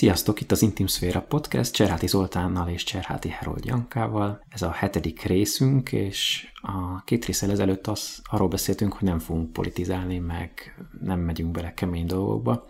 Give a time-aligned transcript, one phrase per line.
[0.00, 4.44] Sziasztok, itt az Intim Szféra Podcast Cserháti Zoltánnal és Cserháti Herold Jankával.
[4.48, 9.52] Ez a hetedik részünk, és a két részsel ezelőtt az, arról beszéltünk, hogy nem fogunk
[9.52, 12.66] politizálni, meg nem megyünk bele kemény dolgokba.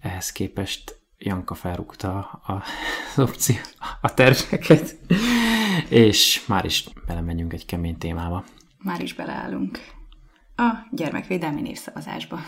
[0.00, 2.62] Ehhez képest Janka felrúgta a,
[3.16, 3.56] az opció,
[4.00, 4.96] a terveket,
[5.88, 8.44] és már is belemegyünk egy kemény témába.
[8.78, 9.78] Már is beleállunk
[10.56, 12.38] a gyermekvédelmi népszavazásba.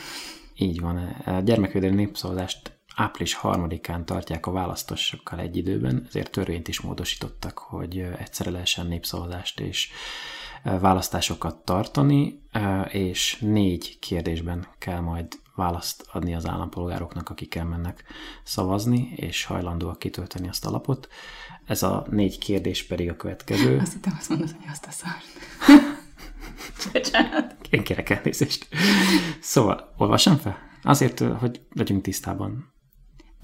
[0.54, 6.80] Így van, a gyermekvédelmi népszavazást április harmadikán tartják a választásokkal egy időben, ezért törvényt is
[6.80, 9.90] módosítottak, hogy egyszerre lehessen népszavazást és
[10.62, 12.42] választásokat tartani,
[12.88, 18.04] és négy kérdésben kell majd választ adni az állampolgároknak, akik elmennek
[18.42, 21.08] szavazni, és hajlandóak kitölteni azt a lapot.
[21.66, 23.78] Ez a négy kérdés pedig a következő.
[23.78, 25.24] Azt hittem, azt mondod, hogy azt a szart.
[27.70, 28.68] Én kérek elnézést.
[29.40, 30.58] Szóval, olvassam fel?
[30.82, 32.73] Azért, hogy legyünk tisztában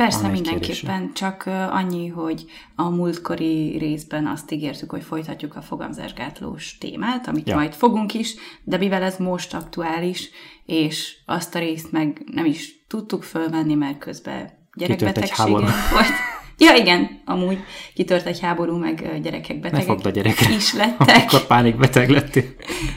[0.00, 7.28] Persze, mindenképpen, csak annyi, hogy a múltkori részben azt ígértük, hogy folytatjuk a fogamzásgátlós témát,
[7.28, 7.54] amit ja.
[7.54, 8.34] majd fogunk is,
[8.64, 10.30] de mivel ez most aktuális,
[10.66, 15.70] és azt a részt meg nem is tudtuk fölvenni, mert közben gyerekbetegségem volt.
[16.58, 17.58] Ja, igen, amúgy
[17.94, 20.54] kitört egy háború, meg gyerekek betegek ne a gyerekre.
[20.54, 21.16] is lettek.
[21.26, 22.44] Akkor pánikbeteg lettél.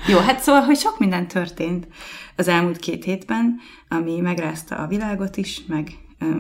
[0.08, 1.88] Jó, hát szóval, hogy sok minden történt
[2.36, 5.88] az elmúlt két hétben, ami megrázta a világot is, meg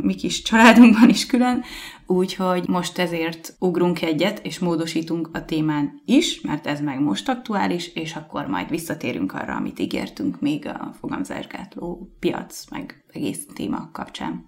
[0.02, 1.64] mi kis családunkban is külön,
[2.06, 7.88] úgyhogy most ezért ugrunk egyet, és módosítunk a témán is, mert ez meg most aktuális,
[7.94, 14.48] és akkor majd visszatérünk arra, amit ígértünk még a fogamzásgátló piac, meg egész téma kapcsán.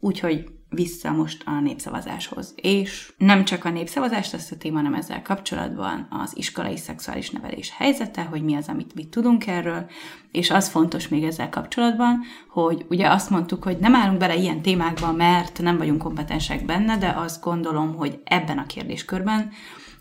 [0.00, 2.54] Úgyhogy vissza most a népszavazáshoz.
[2.56, 7.72] És nem csak a népszavazást, ezt a téma, hanem ezzel kapcsolatban az iskolai szexuális nevelés
[7.76, 9.90] helyzete, hogy mi az, amit mi tudunk erről,
[10.32, 14.62] és az fontos még ezzel kapcsolatban, hogy ugye azt mondtuk, hogy nem állunk bele ilyen
[14.62, 19.50] témákba, mert nem vagyunk kompetensek benne, de azt gondolom, hogy ebben a kérdéskörben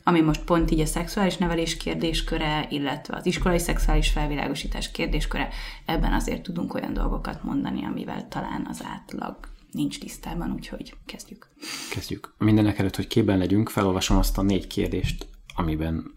[0.04, 5.48] ami most pont így a szexuális nevelés kérdésköre, illetve az iskolai szexuális felvilágosítás kérdésköre,
[5.86, 9.38] ebben azért tudunk olyan dolgokat mondani, amivel talán az átlag
[9.72, 11.50] nincs tisztában, úgyhogy kezdjük.
[11.92, 12.34] Kezdjük.
[12.38, 16.12] Mindenek előtt, hogy képben legyünk, felolvasom azt a négy kérdést, amiben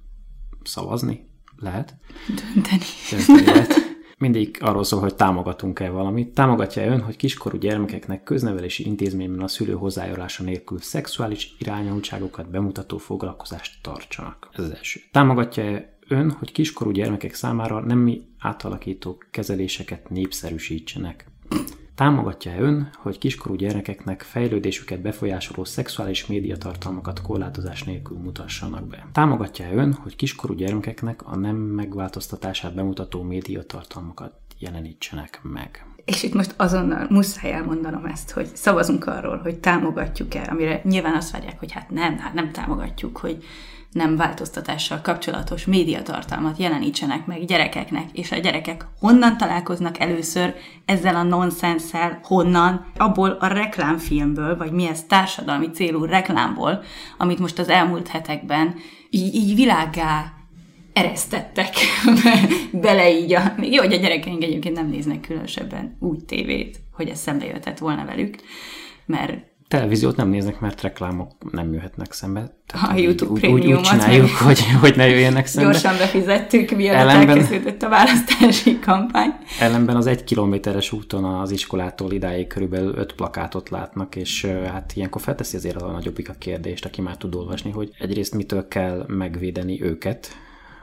[0.63, 1.97] szavazni lehet.
[2.29, 2.85] Dönteni.
[3.11, 3.91] Dönteni lehet.
[4.19, 6.35] Mindig arról szól, hogy támogatunk-e valamit.
[6.35, 13.83] Támogatja ön, hogy kiskorú gyermekeknek köznevelési intézményben a szülő hozzájárulása nélkül szexuális irányultságokat bemutató foglalkozást
[13.83, 14.49] tartsanak?
[14.53, 15.01] Ez az első.
[15.11, 21.27] Támogatja ön, hogy kiskorú gyermekek számára nemi átalakító kezeléseket népszerűsítsenek?
[21.94, 29.06] Támogatja-e ön, hogy kiskorú gyerekeknek fejlődésüket befolyásoló szexuális médiatartalmakat korlátozás nélkül mutassanak be?
[29.12, 35.86] Támogatja-e ön, hogy kiskorú gyermekeknek a nem megváltoztatását bemutató médiatartalmakat jelenítsenek meg?
[36.04, 41.30] És itt most azonnal muszáj elmondanom ezt, hogy szavazunk arról, hogy támogatjuk-e, amire nyilván azt
[41.30, 43.44] várják, hogy hát nem, hát nem támogatjuk, hogy
[43.92, 50.54] nem változtatással kapcsolatos médiatartalmat jelenítsenek meg gyerekeknek, és a gyerekek honnan találkoznak először
[50.84, 56.82] ezzel a nonsenszel, honnan, abból a reklámfilmből, vagy mi ez társadalmi célú reklámból,
[57.19, 58.75] amit most az elmúlt hetekben
[59.10, 60.32] így, így világgá
[60.92, 61.74] eresztettek
[62.72, 63.54] bele így a...
[63.60, 68.04] Jó, hogy a gyerekeink egyébként nem néznek különösebben úgy tévét, hogy ez szembe jöhetett volna
[68.04, 68.36] velük,
[69.06, 72.56] mert televíziót nem néznek, mert reklámok nem jöhetnek szembe.
[72.66, 74.37] Tehát a YouTube úgy, úgy, úgy csináljuk, meg...
[74.37, 75.71] hogy, hogy ne jöjjenek szembe.
[75.71, 79.31] Gyorsan befizettük, mielőtt ellenben, elkezdődött a választási kampány.
[79.60, 85.21] Ellenben az egy kilométeres úton az iskolától idáig körülbelül öt plakátot látnak, és hát ilyenkor
[85.21, 89.83] felteszi azért a nagyobbik a kérdést, aki már tud olvasni, hogy egyrészt mitől kell megvédeni
[89.83, 90.37] őket,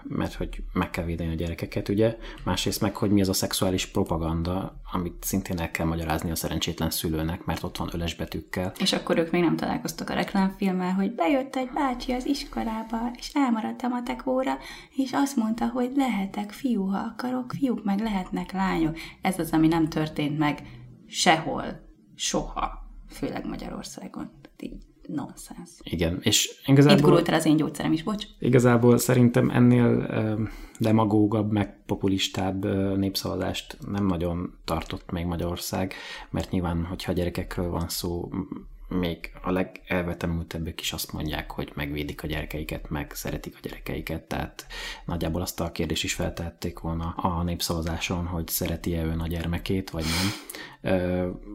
[0.04, 3.86] mert hogy meg kell védeni a gyerekeket, ugye, másrészt meg, hogy mi az a szexuális
[3.86, 8.18] propaganda, amit szintén el kell magyarázni a szerencsétlen szülőnek, mert ott van öles.
[8.80, 13.32] És akkor ők még nem találkoztak a reklámfilmmel, hogy bejött egy bácsi az iskolába, és
[13.34, 14.58] elmaradt a matekóra,
[14.96, 18.98] és azt mondta, hogy lehetek fiú, ha akarok, fiúk meg lehetnek lányok.
[19.22, 20.62] Ez az, ami nem történt meg
[21.08, 21.66] sehol,
[22.16, 24.32] soha, főleg Magyarországon.
[24.60, 25.70] Így nonsens.
[25.84, 26.98] Igen, és igazából...
[26.98, 28.26] Itt gurult el az én gyógyszerem is, bocs.
[28.40, 30.08] Igazából szerintem ennél
[30.80, 32.66] demagógabb, meg populistább
[32.98, 35.94] népszavazást nem nagyon tartott még Magyarország,
[36.30, 38.30] mert nyilván, hogyha gyerekekről van szó,
[38.90, 44.66] még a legelvetemültebbek is azt mondják, hogy megvédik a gyerekeiket, meg szeretik a gyerekeiket, tehát
[45.06, 50.04] nagyjából azt a kérdést is feltették volna a népszavazáson, hogy szereti-e ön a gyermekét, vagy
[50.04, 50.49] nem.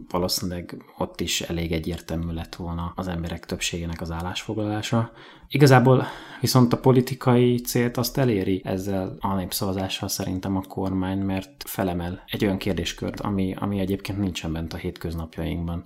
[0.08, 5.12] Valószínűleg ott is elég egyértelmű lett volna az emberek többségének az állásfoglalása.
[5.48, 6.06] Igazából
[6.40, 12.44] viszont a politikai célt azt eléri ezzel a népszavazással szerintem a kormány, mert felemel egy
[12.44, 15.84] olyan kérdéskört, ami, ami egyébként nincsen bent a hétköznapjainkban.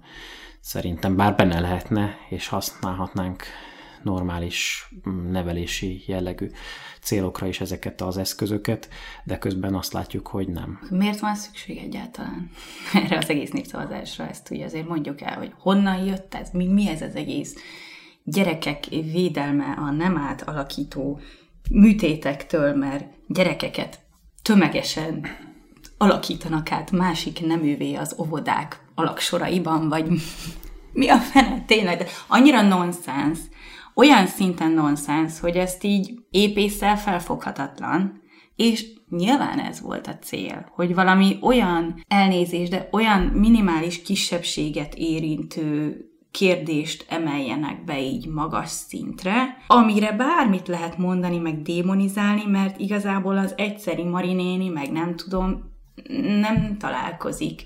[0.60, 3.42] szerintem bár benne lehetne, és használhatnánk
[4.02, 6.50] normális mm, nevelési jellegű
[7.00, 8.88] célokra is ezeket az eszközöket,
[9.24, 10.80] de közben azt látjuk, hogy nem.
[10.90, 12.50] Miért van szükség egyáltalán
[13.04, 14.28] erre az egész népszavazásra?
[14.28, 17.56] Ezt ugye azért mondjuk el, hogy honnan jött ez, mi, mi ez az egész
[18.24, 21.20] gyerekek védelme a nem átalakító
[21.70, 24.00] műtétektől, mert gyerekeket
[24.42, 25.26] tömegesen
[25.98, 30.06] alakítanak át másik neművé az óvodák alaksoraiban, vagy
[30.92, 33.38] mi a fene, tényleg, de annyira nonsens,
[33.98, 38.20] olyan szinten nonsens, hogy ezt így épésszel felfoghatatlan,
[38.56, 45.96] és nyilván ez volt a cél, hogy valami olyan elnézés, de olyan minimális kisebbséget érintő
[46.30, 53.54] kérdést emeljenek be így magas szintre, amire bármit lehet mondani, meg démonizálni, mert igazából az
[53.56, 55.76] egyszeri marinéni, meg nem tudom,
[56.40, 57.64] nem találkozik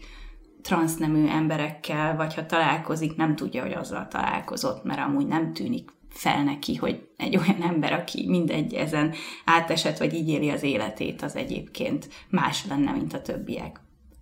[0.62, 6.42] transznemű emberekkel, vagy ha találkozik, nem tudja, hogy azzal találkozott, mert amúgy nem tűnik fel
[6.42, 9.14] neki, hogy egy olyan ember, aki mindegy ezen
[9.44, 13.80] átesett, vagy így éli az életét, az egyébként más lenne, mint a többiek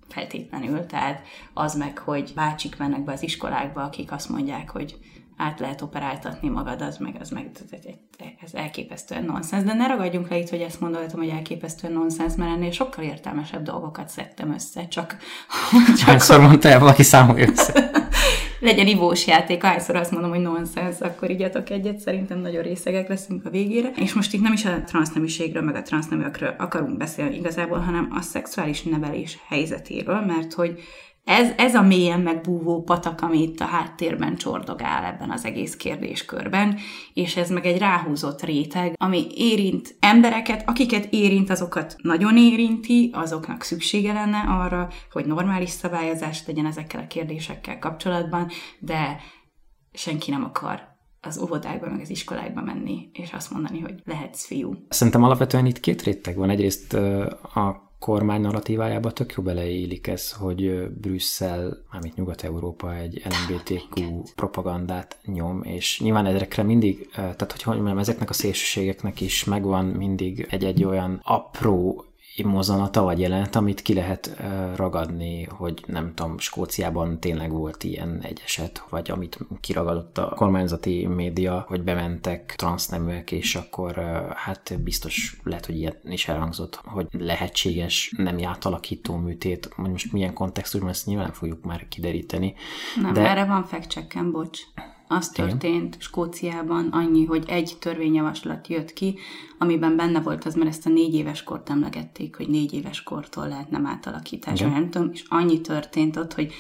[0.09, 0.87] feltétlenül.
[0.87, 1.23] Tehát
[1.55, 4.99] az meg, hogy bácsik mennek be az iskolákba, akik azt mondják, hogy
[5.37, 7.51] át lehet operáltatni magad, az meg, az meg
[8.45, 9.65] ez elképesztően nonsens.
[9.65, 13.63] De ne ragadjunk le itt, hogy ezt mondhatom, hogy elképesztően nonsens, mert ennél sokkal értelmesebb
[13.63, 15.17] dolgokat szedtem össze, csak...
[15.87, 17.91] csak Hányszor mondta el valaki számolja össze?
[18.61, 23.45] legyen ivós játék, hányszor azt mondom, hogy nonsens, akkor igyatok egyet, szerintem nagyon részegek leszünk
[23.45, 23.91] a végére.
[23.97, 28.21] És most itt nem is a transzneműségről, meg a transzneműekről akarunk beszélni igazából, hanem a
[28.21, 30.81] szexuális nevelés helyzetéről, mert hogy
[31.25, 36.79] ez, ez a mélyen megbúvó patak, ami itt a háttérben csordogál ebben az egész kérdéskörben,
[37.15, 43.63] és ez meg egy ráhúzott réteg, ami érint embereket, akiket érint, azokat nagyon érinti, azoknak
[43.63, 49.17] szüksége lenne arra, hogy normális szabályozást legyen ezekkel a kérdésekkel kapcsolatban, de
[49.93, 50.89] senki nem akar
[51.21, 54.75] az óvodákba, meg az iskolákba menni, és azt mondani, hogy lehetsz fiú.
[54.89, 56.51] Szerintem alapvetően itt két réteg van.
[56.51, 56.93] Egyrészt
[57.55, 65.63] a kormány narratívájába tök jó beleélik ez, hogy Brüsszel, mármint Nyugat-Európa egy LMBTQ propagandát nyom,
[65.63, 71.21] és nyilván ezekre mindig, tehát hogy mondjam, ezeknek a szélsőségeknek is megvan mindig egy-egy olyan
[71.23, 72.05] apró
[72.45, 74.37] mozanata vagy jelenet, amit ki lehet
[74.77, 81.07] ragadni, hogy nem tudom, Skóciában tényleg volt ilyen egy eset, vagy amit kiragadott a kormányzati
[81.07, 83.95] média, hogy bementek transzneműek, és akkor
[84.37, 90.35] hát biztos lehet, hogy ilyen is elhangzott, hogy lehetséges nem átalakító műtét, hogy most milyen
[90.35, 92.55] kontextusban ezt nyilván fogjuk már kideríteni.
[93.03, 93.29] Nem, de...
[93.29, 94.61] erre van fact bocs
[95.11, 95.97] az történt.
[96.01, 99.19] Skóciában annyi, hogy egy törvényjavaslat jött ki,
[99.59, 103.49] amiben benne volt az, mert ezt a négy éves kort emlegették, hogy négy éves kortól
[103.49, 106.53] lehet nem átalakítás, nem tudom, és annyi történt ott, hogy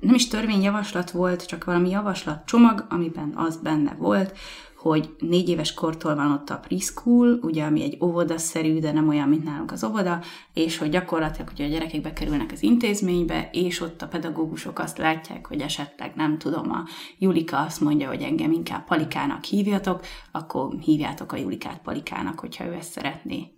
[0.00, 4.36] nem is törvényjavaslat volt, csak valami javaslatcsomag, amiben az benne volt,
[4.84, 9.28] hogy négy éves kortól van ott a preschool, ugye, ami egy óvodaszerű, de nem olyan,
[9.28, 10.20] mint nálunk az óvoda,
[10.52, 15.46] és hogy gyakorlatilag ugye a gyerekek bekerülnek az intézménybe, és ott a pedagógusok azt látják,
[15.46, 16.84] hogy esetleg nem tudom, a
[17.18, 20.00] Julika azt mondja, hogy engem inkább Palikának hívjatok,
[20.32, 23.52] akkor hívjátok a Julikát Palikának, hogyha ő ezt szeretné.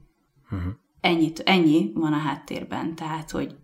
[0.51, 0.73] Uh-huh.
[1.01, 3.55] Ennyit, ennyi van a háttérben, tehát, hogy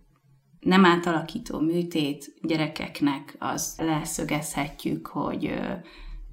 [0.63, 5.53] nem átalakító műtét gyerekeknek, az leszögezhetjük, hogy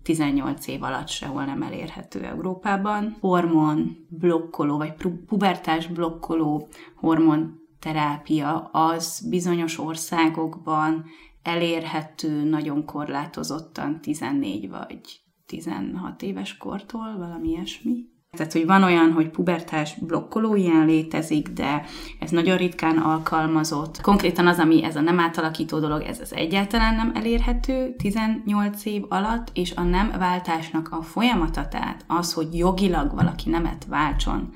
[0.02, 3.16] 18 év alatt sehol nem elérhető Európában.
[3.20, 4.92] Hormon blokkoló, vagy
[5.26, 11.04] pubertás blokkoló hormonterápia az bizonyos országokban
[11.42, 18.09] elérhető nagyon korlátozottan 14 vagy 16 éves kortól, valami ilyesmi.
[18.36, 21.84] Tehát, hogy van olyan, hogy pubertás blokkoló ilyen létezik, de
[22.20, 24.00] ez nagyon ritkán alkalmazott.
[24.00, 29.04] Konkrétan az, ami ez a nem átalakító dolog, ez az egyáltalán nem elérhető 18 év
[29.08, 34.52] alatt, és a nem váltásnak a folyamata, tehát az, hogy jogilag valaki nemet váltson,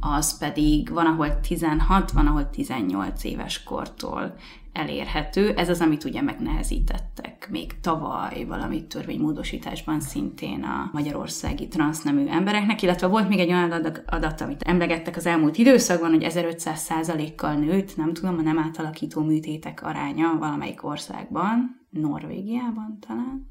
[0.00, 4.34] az pedig van, ahol 16, van, ahol 18 éves kortól
[4.78, 5.54] elérhető.
[5.56, 13.06] Ez az, amit ugye megnehezítettek még tavaly valami törvénymódosításban szintén a magyarországi transznemű embereknek, illetve
[13.06, 17.96] volt még egy olyan adat, adat amit emlegettek az elmúlt időszakban, hogy 1500 kal nőtt,
[17.96, 23.50] nem tudom, a nem átalakító műtétek aránya valamelyik országban, Norvégiában talán,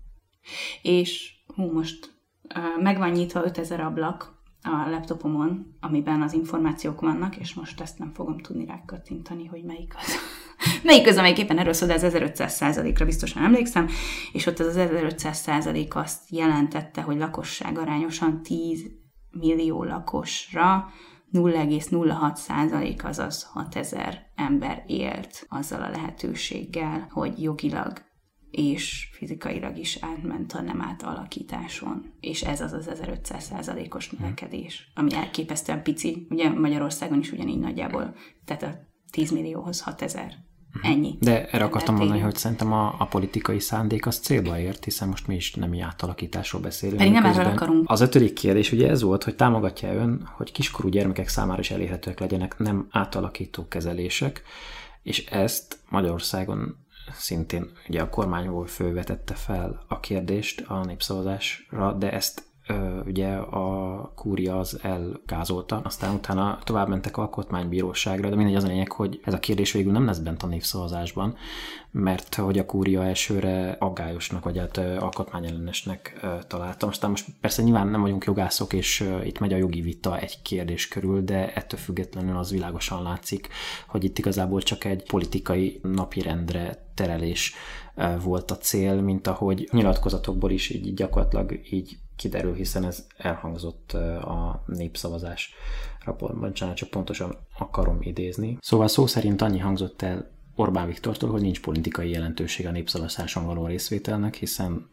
[0.81, 2.19] és hú, most
[2.55, 4.36] uh, meg van nyitva 5000 ablak
[4.67, 9.93] a laptopomon, amiben az információk vannak, és most ezt nem fogom tudni rákattintani, hogy melyik
[9.97, 10.15] az.
[10.83, 13.87] melyik az, amelyik éppen erről szól, de az 1500 százalékra biztosan emlékszem,
[14.31, 18.85] és ott az 1500 százalék azt jelentette, hogy lakosság arányosan 10
[19.31, 20.89] millió lakosra
[21.33, 28.06] 0,06 százalék, azaz 6000 ember élt azzal a lehetőséggel, hogy jogilag
[28.51, 32.13] és fizikailag is átment a nem átalakításon.
[32.19, 34.21] És ez az az 1500 százalékos mhm.
[34.21, 36.27] növekedés, ami elképesztően pici.
[36.29, 38.75] Ugye Magyarországon is ugyanígy nagyjából, tehát a
[39.11, 40.45] 10 millióhoz 6000
[40.81, 40.91] Mhm.
[40.91, 41.17] Ennyi.
[41.19, 45.27] De erre akartam mondani, hogy szerintem a, a politikai szándék az célba ért, hiszen most
[45.27, 46.97] mi is nem átalakításról beszélünk.
[46.97, 47.89] Pedig nem erről akarunk.
[47.89, 52.19] Az ötödik kérdés ugye ez volt, hogy támogatja ön, hogy kiskorú gyermekek számára is elérhetőek
[52.19, 54.41] legyenek nem átalakító kezelések,
[55.03, 56.75] és ezt Magyarországon
[57.11, 62.45] szintén ugye a kormányból fölvetette fel a kérdést a népszavazásra, de ezt
[63.05, 68.91] ugye a kúria az elgázolta, aztán utána tovább mentek alkotmánybíróságra, de mindegy az a lényeg,
[68.91, 71.35] hogy ez a kérdés végül nem lesz bent a névszavazásban,
[71.91, 76.89] mert hogy a kúria elsőre aggályosnak, vagy hát alkotmányellenesnek találtam.
[76.89, 80.87] Aztán most persze nyilván nem vagyunk jogászok, és itt megy a jogi vita egy kérdés
[80.87, 83.47] körül, de ettől függetlenül az világosan látszik,
[83.87, 87.53] hogy itt igazából csak egy politikai napirendre terelés
[88.23, 94.63] volt a cél, mint ahogy nyilatkozatokból is így gyakorlatilag így kiderül, hiszen ez elhangzott a
[94.65, 95.53] népszavazás
[96.05, 98.57] raportban, csak pontosan akarom idézni.
[98.61, 103.65] Szóval szó szerint annyi hangzott el Orbán Viktortól, hogy nincs politikai jelentőség a népszavazáson való
[103.65, 104.89] részvételnek, hiszen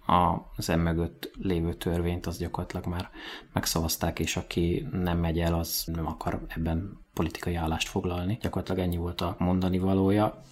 [0.57, 3.11] az em mögött lévő törvényt az gyakorlatilag már
[3.53, 8.39] megszavazták, és aki nem megy el, az nem akar ebben politikai állást foglalni.
[8.41, 10.43] Gyakorlatilag ennyi volt a mondani valója.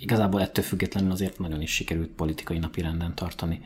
[0.00, 3.60] Igazából ettől függetlenül azért nagyon is sikerült politikai napirenden tartani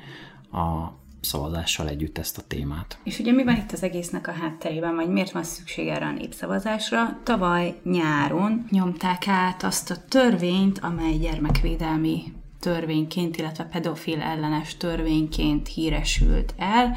[0.52, 2.98] a szavazással együtt ezt a témát.
[3.04, 6.10] És ugye mi van itt az egésznek a hátterében, vagy miért van szükség erre a
[6.10, 7.20] népszavazásra?
[7.22, 12.22] Tavaly nyáron nyomták át azt a törvényt, amely gyermekvédelmi
[12.60, 16.96] törvényként, illetve pedofil ellenes törvényként híresült el,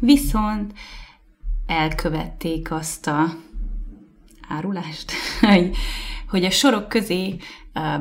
[0.00, 0.72] viszont
[1.66, 3.34] elkövették azt a
[4.48, 5.76] árulást, hogy
[6.44, 7.36] a sorok közé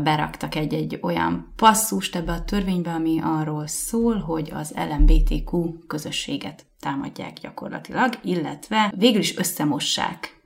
[0.03, 7.39] beraktak egy-egy olyan passzust ebbe a törvénybe, ami arról szól, hogy az LMBTQ közösséget támadják
[7.39, 10.41] gyakorlatilag, illetve végül is összemossák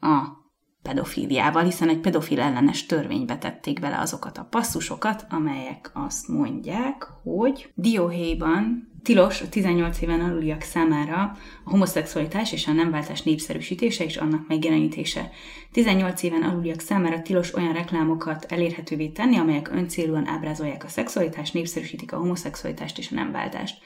[0.00, 0.36] a
[0.82, 7.72] pedofíliával, hiszen egy pedofil ellenes törvénybe tették bele azokat a passzusokat, amelyek azt mondják, hogy
[7.74, 14.48] Dióhéjban Tilos a 18 éven aluliak számára a homoszexualitás és a nemváltás népszerűsítése és annak
[14.48, 15.30] megjelenítése.
[15.72, 22.12] 18 éven aluliak számára tilos olyan reklámokat elérhetővé tenni, amelyek öncélúan ábrázolják a szexualitást, népszerűsítik
[22.12, 23.78] a homoszexualitást és a nemváltást.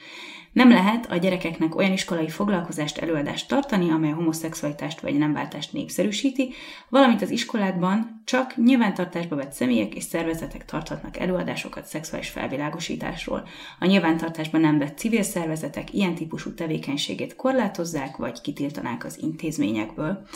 [0.52, 6.52] Nem lehet a gyerekeknek olyan iskolai foglalkozást, előadást tartani, amely a homoszexualitást vagy nemváltást népszerűsíti,
[6.88, 13.48] valamint az iskolákban csak nyilvántartásba vett személyek és szervezetek tarthatnak előadásokat szexuális felvilágosításról.
[13.78, 20.26] A nyilvántartásban nem vett civil szervezetek ilyen típusú tevékenységét korlátozzák, vagy kitiltanák az intézményekből.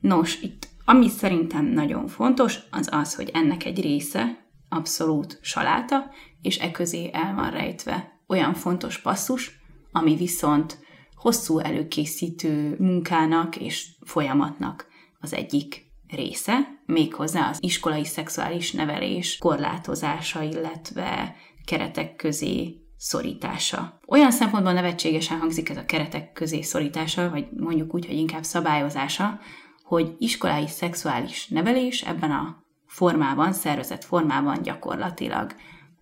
[0.00, 6.10] Nos, itt ami szerintem nagyon fontos, az az, hogy ennek egy része abszolút saláta,
[6.42, 9.60] és e közé el van rejtve olyan fontos passzus,
[9.92, 10.78] ami viszont
[11.14, 14.86] hosszú előkészítő munkának és folyamatnak
[15.20, 23.98] az egyik része, méghozzá az iskolai szexuális nevelés korlátozása, illetve keretek közé szorítása.
[24.06, 29.40] Olyan szempontból nevetségesen hangzik ez a keretek közé szorítása, vagy mondjuk úgy, hogy inkább szabályozása,
[29.82, 35.54] hogy iskolai szexuális nevelés ebben a formában, szervezett formában gyakorlatilag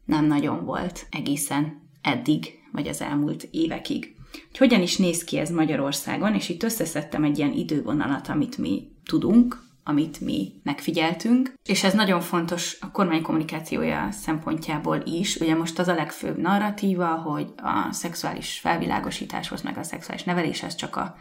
[0.05, 4.15] nem nagyon volt egészen eddig, vagy az elmúlt évekig.
[4.49, 8.89] Hogy hogyan is néz ki ez Magyarországon, és itt összeszedtem egy ilyen idővonalat, amit mi
[9.05, 15.37] tudunk, amit mi megfigyeltünk, és ez nagyon fontos a kormány kommunikációja szempontjából is.
[15.37, 20.97] Ugye most az a legfőbb narratíva, hogy a szexuális felvilágosításhoz, meg a szexuális neveléshez csak
[20.97, 21.15] a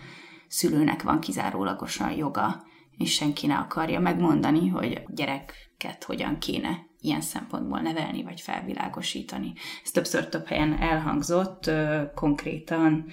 [0.47, 2.63] szülőnek van kizárólagosan joga,
[2.97, 9.53] és senki ne akarja megmondani, hogy a gyereket hogyan kéne ilyen szempontból nevelni vagy felvilágosítani.
[9.83, 11.71] Ez többször több helyen elhangzott,
[12.15, 13.05] konkrétan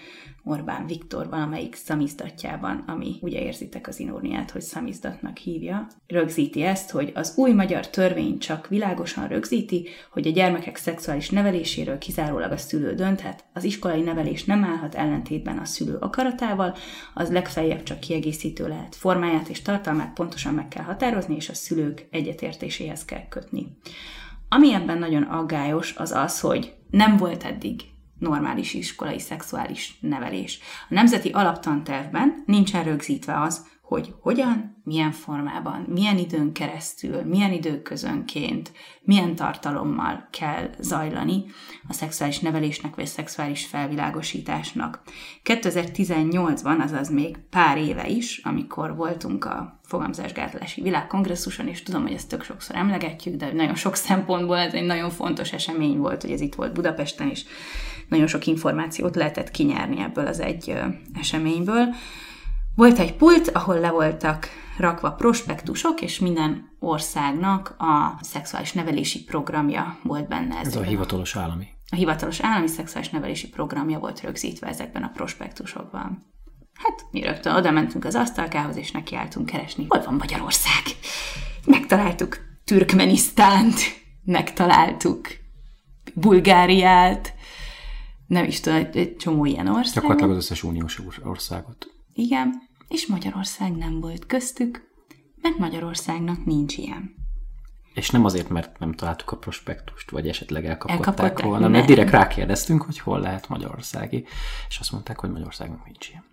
[0.49, 7.13] Orbán Viktor valamelyik szamizdatjában, ami ugye érzitek az inórniát, hogy szamizdatnak hívja, rögzíti ezt, hogy
[7.15, 12.95] az új magyar törvény csak világosan rögzíti, hogy a gyermekek szexuális neveléséről kizárólag a szülő
[12.95, 16.77] dönthet, az iskolai nevelés nem állhat ellentétben a szülő akaratával,
[17.15, 18.95] az legfeljebb csak kiegészítő lehet.
[18.95, 23.67] Formáját és tartalmát pontosan meg kell határozni, és a szülők egyetértéséhez kell kötni.
[24.49, 27.81] Ami ebben nagyon aggályos, az az, hogy nem volt eddig
[28.19, 30.59] normális iskolai szexuális nevelés.
[30.89, 38.73] A nemzeti alaptantervben nincsen rögzítve az, hogy hogyan, milyen formában, milyen időn keresztül, milyen időközönként,
[39.01, 41.45] milyen tartalommal kell zajlani
[41.89, 45.03] a szexuális nevelésnek vagy szexuális felvilágosításnak.
[45.45, 52.29] 2018-ban, azaz még pár éve is, amikor voltunk a fogamzásgátlási világkongresszuson, és tudom, hogy ezt
[52.29, 56.41] tök sokszor emlegetjük, de nagyon sok szempontból ez egy nagyon fontos esemény volt, hogy ez
[56.41, 57.45] itt volt Budapesten, és
[58.09, 60.75] nagyon sok információt lehetett kinyerni ebből az egy
[61.15, 61.95] eseményből.
[62.75, 64.49] Volt egy pult, ahol le voltak
[64.79, 70.59] rakva prospektusok, és minden országnak a szexuális nevelési programja volt benne.
[70.59, 71.67] Ez a hivatalos állami.
[71.91, 76.27] A hivatalos állami szexuális nevelési programja volt rögzítve ezekben a prospektusokban.
[76.75, 80.83] Hát mi rögtön oda mentünk az asztalkához, és nekiálltunk keresni, hol van Magyarország.
[81.67, 83.81] Megtaláltuk Türkmenisztánt,
[84.25, 85.29] megtaláltuk
[86.15, 87.35] Bulgáriát,
[88.29, 89.95] nem is tudom, egy, egy csomó ilyen ország.
[89.95, 91.87] Gyakorlatilag az összes uniós országot.
[92.13, 92.53] Igen,
[92.89, 94.91] és Magyarország nem volt köztük,
[95.43, 97.15] mert Magyarországnak nincs ilyen.
[97.95, 102.11] És nem azért, mert nem találtuk a prospektust, vagy esetleg elkapkodták, elkapkodták volna, mert direkt
[102.11, 104.25] rákérdeztünk, hogy hol lehet magyarországi,
[104.69, 106.25] és azt mondták, hogy Magyarországnak nincs ilyen.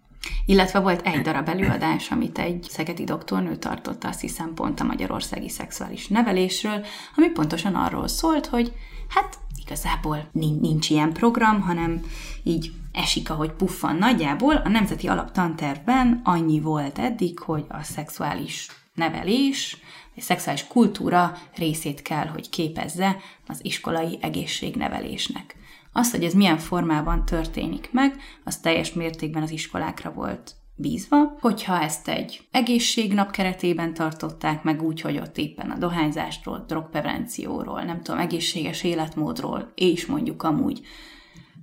[0.45, 5.49] Illetve volt egy darab előadás, amit egy szegedi doktornő tartott, azt hiszem pont a magyarországi
[5.49, 8.73] szexuális nevelésről, ami pontosan arról szólt, hogy
[9.09, 12.01] hát igazából nincs ilyen program, hanem
[12.43, 14.55] így esik, ahogy puffan nagyjából.
[14.55, 19.77] A Nemzeti Alaptantervben annyi volt eddig, hogy a szexuális nevelés,
[20.17, 23.17] a szexuális kultúra részét kell, hogy képezze
[23.47, 25.55] az iskolai egészségnevelésnek.
[25.97, 31.81] Az, hogy ez milyen formában történik meg, az teljes mértékben az iskolákra volt bízva, hogyha
[31.81, 38.19] ezt egy egészségnap keretében tartották meg úgy, hogy ott éppen a dohányzásról, drogprevencióról, nem tudom,
[38.19, 40.81] egészséges életmódról, és mondjuk amúgy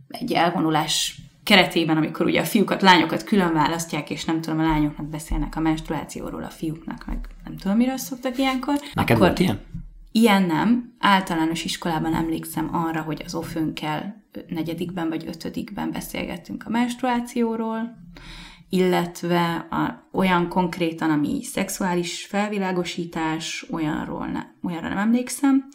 [0.09, 5.07] egy elvonulás keretében, amikor ugye a fiúkat, lányokat külön választják, és nem tudom, a lányoknak
[5.07, 8.75] beszélnek a menstruációról, a fiúknak, meg nem tudom, miről szoktak ilyenkor.
[8.93, 9.61] Neked akkor, volt ilyen?
[10.13, 10.95] Ilyen nem.
[10.99, 17.97] Általános iskolában emlékszem arra, hogy az ofőnkkel negyedikben vagy ötödikben beszélgettünk a menstruációról,
[18.69, 25.69] illetve a, olyan konkrétan, ami szexuális felvilágosítás, olyanról ne, olyanra nem emlékszem.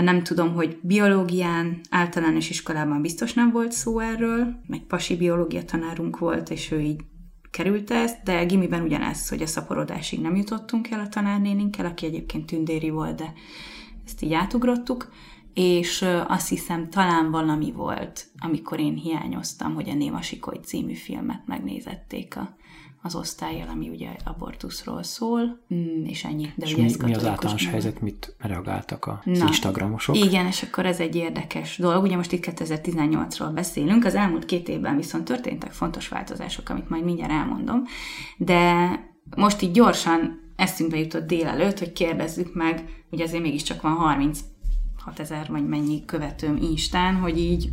[0.00, 6.18] Nem tudom, hogy biológián, általános iskolában biztos nem volt szó erről, egy pasi biológia tanárunk
[6.18, 7.00] volt, és ő így
[7.56, 12.46] került ezt, de gimiben ugyanez, hogy a szaporodásig nem jutottunk el a tanárnéninkkel, aki egyébként
[12.46, 13.32] tündéri volt, de
[14.06, 15.12] ezt így átugrottuk.
[15.54, 21.46] És azt hiszem talán valami volt, amikor én hiányoztam, hogy a Néma Sikoly című filmet
[21.46, 22.56] megnézették a,
[23.06, 26.52] az osztályjal, ami ugye abortuszról szól, mm, és ennyi.
[26.54, 27.72] De és mi, mi az általános nem.
[27.72, 30.16] helyzet, mit reagáltak a Na, Instagramosok?
[30.16, 32.02] Igen, és akkor ez egy érdekes dolog.
[32.02, 37.04] Ugye most itt 2018-ról beszélünk, az elmúlt két évben viszont történtek fontos változások, amit majd
[37.04, 37.82] mindjárt elmondom,
[38.36, 38.90] de
[39.36, 44.40] most így gyorsan eszünkbe jutott délelőtt, hogy kérdezzük meg, ugye azért mégiscsak van 30
[44.96, 47.70] 6000 vagy mennyi követőm Instán, hogy így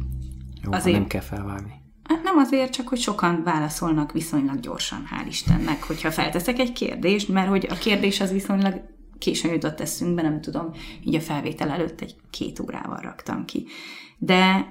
[0.63, 0.98] Jó, azért...
[0.98, 1.83] nem kell felvágni.
[2.04, 7.30] Hát nem azért, csak hogy sokan válaszolnak viszonylag gyorsan, hál' Istennek, hogyha felteszek egy kérdést,
[7.30, 8.82] mert hogy a kérdés az viszonylag
[9.18, 10.72] későn jutott eszünkbe, nem tudom,
[11.04, 13.66] így a felvétel előtt egy két órával raktam ki.
[14.18, 14.68] De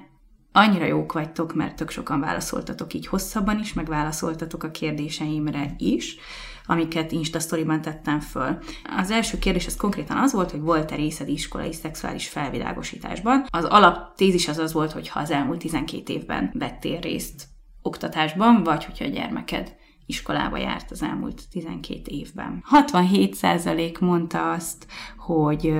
[0.51, 6.17] annyira jók vagytok, mert tök sokan válaszoltatok így hosszabban is, meg válaszoltatok a kérdéseimre is,
[6.65, 8.57] amiket Insta Story-ban tettem föl.
[8.97, 13.45] Az első kérdés az konkrétan az volt, hogy volt-e részed iskolai szexuális felvilágosításban.
[13.49, 17.47] Az alaptézis az az volt, hogy ha az elmúlt 12 évben vettél részt
[17.81, 22.63] oktatásban, vagy hogyha a gyermeked iskolába járt az elmúlt 12 évben.
[22.71, 24.85] 67% mondta azt,
[25.17, 25.73] hogy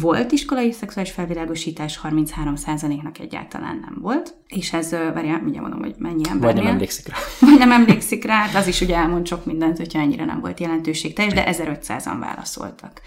[0.00, 6.22] volt iskolai szexuális felvilágosítás, 33%-nak egyáltalán nem volt, és ez, várjál, mindjárt mondom, hogy mennyi
[6.28, 6.52] ember.
[6.52, 7.16] Vagy nem emlékszik rá.
[7.48, 11.14] Vagy nem emlékszik rá, az is ugye elmond sok mindent, hogyha ennyire nem volt jelentőség
[11.14, 13.00] teljes, de 1500-an válaszoltak.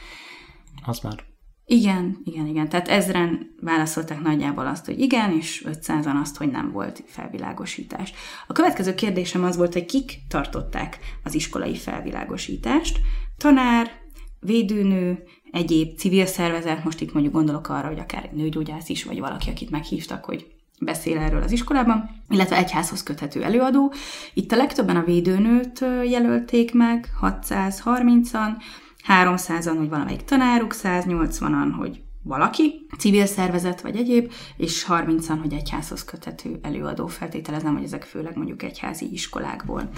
[0.86, 1.24] Az már.
[1.66, 2.70] Igen, igen, igen.
[2.70, 8.14] Tehát ezren válaszolták nagyjából azt, hogy igen, és 500-an azt, hogy nem volt felvilágosítás.
[8.48, 13.00] A következő kérdésem az volt, hogy kik tartották az iskolai felvilágosítást.
[13.38, 13.92] Tanár,
[14.40, 19.20] védőnő, egyéb civil szervezet, most itt mondjuk gondolok arra, hogy akár egy nőgyógyász is, vagy
[19.20, 20.48] valaki, akit meghívtak, hogy
[20.80, 23.94] beszél erről az iskolában, illetve egyházhoz köthető előadó.
[24.34, 28.50] Itt a legtöbben a védőnőt jelölték meg, 630-an,
[29.08, 36.04] 300-an, hogy valamelyik tanáruk, 180-an, hogy valaki, civil szervezet vagy egyéb, és 30-an, hogy egyházhoz
[36.04, 39.90] kötető előadó feltételezem, hogy ezek főleg mondjuk egyházi iskolákból.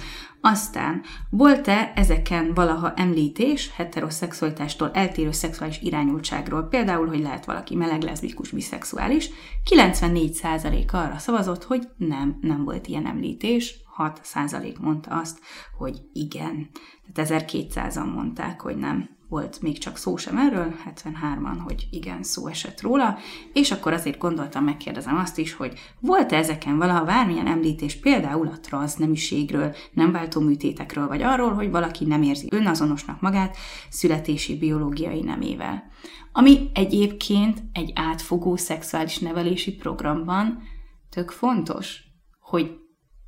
[0.42, 8.50] Aztán volt-e ezeken valaha említés heteroszexualitástól eltérő szexuális irányultságról, például, hogy lehet valaki meleg, leszbikus,
[8.50, 9.30] biszexuális?
[9.70, 15.40] 94% arra szavazott, hogy nem, nem volt ilyen említés, 6% mondta azt,
[15.78, 16.70] hogy igen.
[17.14, 22.48] Tehát 1200-an mondták, hogy nem volt még csak szó sem erről, 73-an, hogy igen, szó
[22.48, 23.18] esett róla,
[23.54, 28.60] és akkor azért gondoltam, megkérdezem azt is, hogy volt-e ezeken valaha bármilyen említés például a
[28.60, 33.58] transzneműségről, nem váltó műtétekről, vagy arról, hogy valaki nem érzi önazonosnak magát
[33.90, 35.84] születési biológiai nemével.
[36.32, 40.62] Ami egyébként egy átfogó szexuális nevelési programban
[41.10, 42.04] tök fontos,
[42.40, 42.78] hogy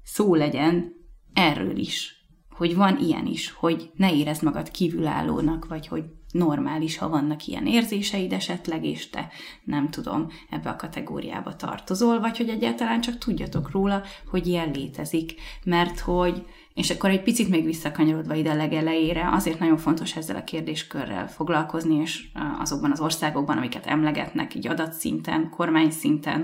[0.03, 0.93] szó legyen
[1.33, 2.22] erről is
[2.55, 7.67] hogy van ilyen is, hogy ne érezd magad kívülállónak, vagy hogy normális, ha vannak ilyen
[7.67, 9.29] érzéseid esetleg, és te
[9.63, 15.33] nem tudom, ebbe a kategóriába tartozol, vagy hogy egyáltalán csak tudjatok róla, hogy ilyen létezik.
[15.63, 20.43] Mert hogy és akkor egy picit még visszakanyarodva ide legelejére, azért nagyon fontos ezzel a
[20.43, 22.25] kérdéskörrel foglalkozni, és
[22.59, 25.91] azokban az országokban, amiket emlegetnek, így adatszinten, kormány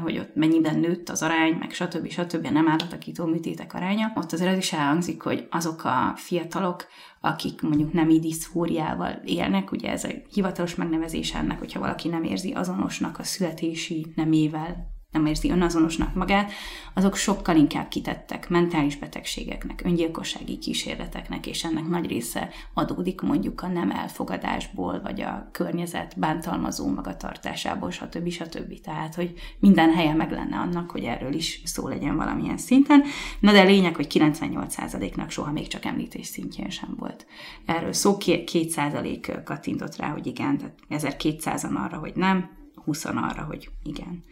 [0.02, 2.10] hogy ott mennyiben nőtt az arány, meg stb.
[2.10, 2.48] stb.
[2.48, 6.86] nem állatakító műtétek aránya, ott azért az is elhangzik, hogy azok a fiatalok,
[7.22, 12.52] akik mondjuk nem diszfóriával élnek, ugye ez a hivatalos megnevezés ennek, hogyha valaki nem érzi
[12.52, 16.52] azonosnak a születési nemével nem érzi önazonosnak magát,
[16.94, 23.68] azok sokkal inkább kitettek mentális betegségeknek, öngyilkossági kísérleteknek, és ennek nagy része adódik mondjuk a
[23.68, 28.30] nem elfogadásból, vagy a környezet bántalmazó magatartásából, stb.
[28.30, 28.82] stb.
[28.82, 33.04] Tehát, hogy minden helye meg lenne annak, hogy erről is szó legyen valamilyen szinten.
[33.40, 37.26] Na de lényeg, hogy 98%-nak soha még csak említés szintjén sem volt.
[37.66, 42.50] Erről szó 2% kattintott rá, hogy igen, tehát 1200-an arra, hogy nem,
[42.84, 44.24] 20 arra, hogy igen.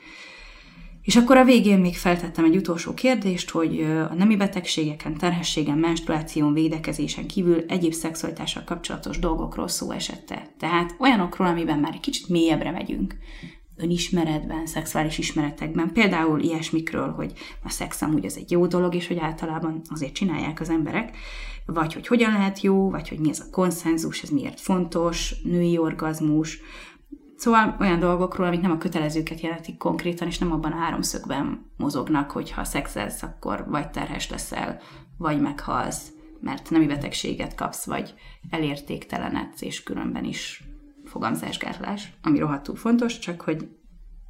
[1.07, 6.53] És akkor a végén még feltettem egy utolsó kérdést, hogy a nemi betegségeken, terhességen, menstruáción,
[6.53, 10.49] védekezésen kívül egyéb szexualitással kapcsolatos dolgokról szó esette.
[10.59, 13.15] Tehát olyanokról, amiben már egy kicsit mélyebbre megyünk
[13.77, 17.31] önismeretben, szexuális ismeretekben, például ilyesmikről, hogy
[17.63, 21.17] a szex amúgy az egy jó dolog, és hogy általában azért csinálják az emberek,
[21.65, 25.77] vagy hogy hogyan lehet jó, vagy hogy mi ez a konszenzus, ez miért fontos, női
[25.77, 26.59] orgazmus,
[27.37, 32.31] Szóval olyan dolgokról, amik nem a kötelezőket jelentik konkrétan, és nem abban a háromszögben mozognak,
[32.31, 34.79] hogy ha szexelsz, akkor vagy terhes leszel,
[35.17, 38.13] vagy meghalsz, mert nemi betegséget kapsz, vagy
[38.49, 40.63] elértéktelenedsz, és különben is
[41.05, 43.67] fogamzásgátlás, ami rohadtul fontos, csak hogy,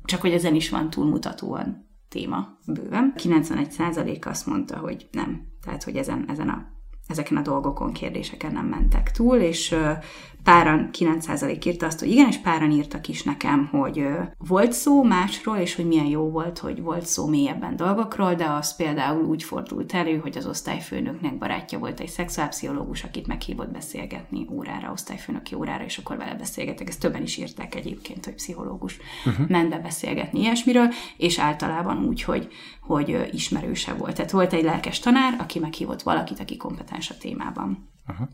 [0.04, 3.14] csak hogy ezen is van túlmutatóan téma bőven.
[3.18, 5.48] 91% azt mondta, hogy nem.
[5.64, 6.66] Tehát, hogy ezen, ezen a,
[7.08, 9.76] ezeken a dolgokon, kérdéseken nem mentek túl, és
[10.48, 14.08] páran 9% írta azt, hogy igen, és páran írtak is nekem, hogy
[14.48, 18.76] volt szó másról, és hogy milyen jó volt, hogy volt szó mélyebben dolgokról, de az
[18.76, 24.92] például úgy fordult elő, hogy az osztályfőnöknek barátja volt egy szexuálpszichológus, akit meghívott beszélgetni órára,
[24.92, 26.88] osztályfőnöki órára, és akkor vele beszélgetek.
[26.88, 29.50] Ezt többen is írták egyébként, hogy pszichológus uh-huh.
[29.50, 32.48] ment be beszélgetni ilyesmiről, és általában úgy, hogy,
[32.82, 34.16] hogy ismerőse volt.
[34.16, 37.90] Tehát volt egy lelkes tanár, aki meghívott valakit, aki kompetens a témában.
[38.08, 38.28] Uh-huh.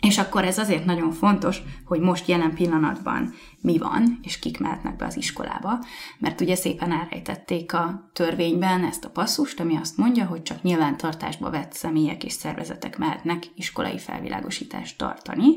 [0.00, 4.96] És akkor ez azért nagyon fontos, hogy most jelen pillanatban mi van, és kik mehetnek
[4.96, 5.78] be az iskolába,
[6.18, 11.50] mert ugye szépen elrejtették a törvényben ezt a passzust, ami azt mondja, hogy csak nyilvántartásba
[11.50, 15.56] vett személyek és szervezetek mehetnek iskolai felvilágosítást tartani,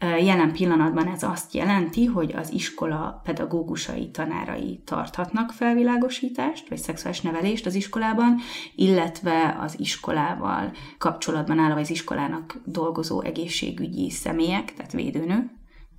[0.00, 7.66] Jelen pillanatban ez azt jelenti, hogy az iskola pedagógusai, tanárai tarthatnak felvilágosítást, vagy szexuális nevelést
[7.66, 8.38] az iskolában,
[8.74, 15.50] illetve az iskolával kapcsolatban álló, az iskolának dolgozó egészségügyi személyek, tehát védőnő,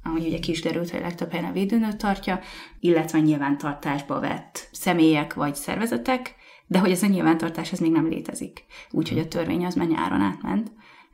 [0.03, 2.39] ahogy ugye ki is derült, hogy legtöbb helyen a védőnőt tartja,
[2.79, 6.35] illetve nyilvántartásba vett személyek vagy szervezetek,
[6.67, 8.65] de hogy ez a nyilvántartás ez még nem létezik.
[8.91, 10.71] Úgyhogy a törvény az már nyáron átment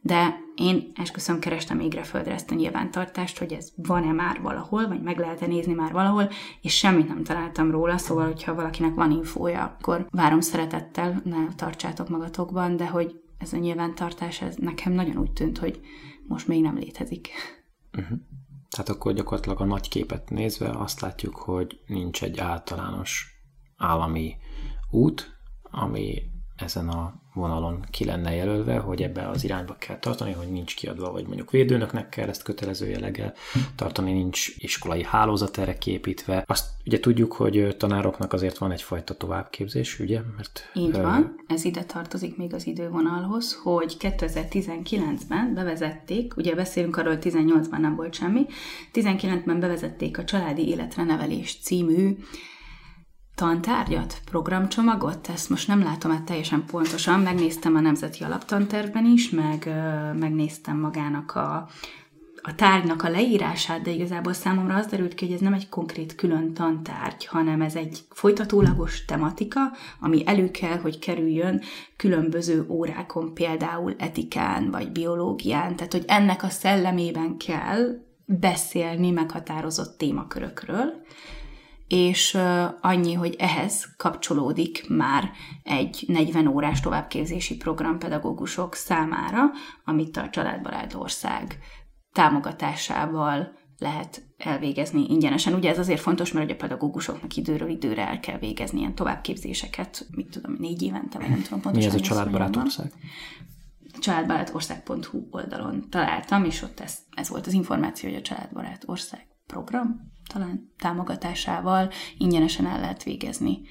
[0.07, 5.01] de én esküszöm kerestem égre földre ezt a nyilvántartást, hogy ez van-e már valahol, vagy
[5.01, 6.29] meg lehet-e nézni már valahol,
[6.61, 12.09] és semmit nem találtam róla, szóval, hogyha valakinek van infója, akkor várom szeretettel, ne tartsátok
[12.09, 15.79] magatokban, de hogy ez a nyilvántartás, ez nekem nagyon úgy tűnt, hogy
[16.27, 17.29] most még nem létezik.
[17.97, 18.17] Uh-huh.
[18.69, 23.41] Tehát akkor gyakorlatilag a nagy képet nézve azt látjuk, hogy nincs egy általános
[23.77, 24.35] állami
[24.89, 26.21] út, ami
[26.57, 31.11] ezen a vonalon ki lenne jelölve, hogy ebbe az irányba kell tartani, hogy nincs kiadva,
[31.11, 33.33] vagy mondjuk védőnöknek kell ezt kötelező jelleggel
[33.75, 36.43] tartani, nincs iskolai hálózat erre képítve.
[36.47, 40.21] Azt ugye tudjuk, hogy tanároknak azért van egyfajta továbbképzés, ugye?
[40.35, 41.01] Mert, Így ö...
[41.01, 47.79] van, ez ide tartozik még az idővonalhoz, hogy 2019-ben bevezették, ugye beszélünk arról, hogy 18-ban
[47.79, 48.45] nem volt semmi,
[48.93, 52.17] 19-ben bevezették a Családi Életre Nevelés című
[53.37, 59.65] tantárgyat, programcsomagot, ezt most nem látom át teljesen pontosan, megnéztem a Nemzeti Alaptantervben is, meg
[60.19, 61.67] megnéztem magának a,
[62.41, 66.15] a tárgynak a leírását, de igazából számomra az derült ki, hogy ez nem egy konkrét
[66.15, 69.59] külön tantárgy, hanem ez egy folytatólagos tematika,
[69.99, 71.61] ami elő kell, hogy kerüljön
[71.95, 81.05] különböző órákon, például etikán vagy biológián, tehát hogy ennek a szellemében kell beszélni meghatározott témakörökről,
[81.87, 82.37] és
[82.81, 85.31] annyi, hogy ehhez kapcsolódik már
[85.63, 89.43] egy 40 órás továbbképzési program pedagógusok számára,
[89.85, 91.59] amit a Családbarát Ország
[92.11, 95.53] támogatásával lehet elvégezni ingyenesen.
[95.53, 100.29] Ugye ez azért fontos, mert a pedagógusoknak időről időre el kell végezni ilyen továbbképzéseket, mit
[100.29, 101.89] tudom, négy évente, vagy nem tudom pontosan.
[101.89, 102.91] Mi ez a Családbarát Ország?
[103.99, 110.11] családbarátország.hu oldalon találtam, és ott ez, ez volt az információ, hogy a Családbarát Ország program
[110.27, 113.61] talán támogatásával ingyenesen el lehet végezni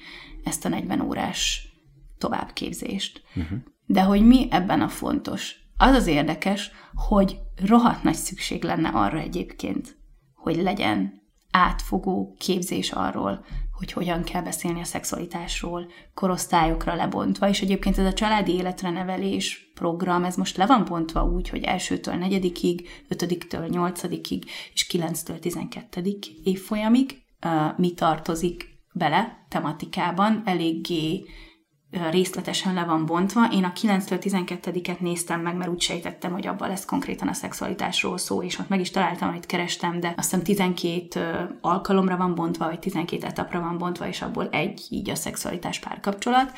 [0.43, 1.69] ezt a 40 órás
[2.17, 3.21] továbbképzést.
[3.35, 3.57] Uh-huh.
[3.85, 5.55] De hogy mi ebben a fontos?
[5.77, 9.97] Az az érdekes, hogy rohadt nagy szükség lenne arra egyébként,
[10.35, 13.45] hogy legyen átfogó képzés arról,
[13.77, 19.71] hogy hogyan kell beszélni a szexualitásról, korosztályokra lebontva, és egyébként ez a családi életre nevelés
[19.73, 26.17] program, ez most le van bontva úgy, hogy elsőtől negyedikig, ötödiktől nyolcadikig, és kilenctől tizenkettedig
[26.43, 27.21] évfolyamig
[27.75, 31.25] mi tartozik bele tematikában, eléggé
[31.91, 33.47] részletesen le van bontva.
[33.51, 38.17] Én a 9-től 12-et néztem meg, mert úgy sejtettem, hogy abban lesz konkrétan a szexualitásról
[38.17, 42.65] szó, és ott meg is találtam, amit kerestem, de azt hiszem 12 alkalomra van bontva,
[42.65, 46.51] vagy 12 etapra van bontva, és abból egy így a szexualitás párkapcsolat.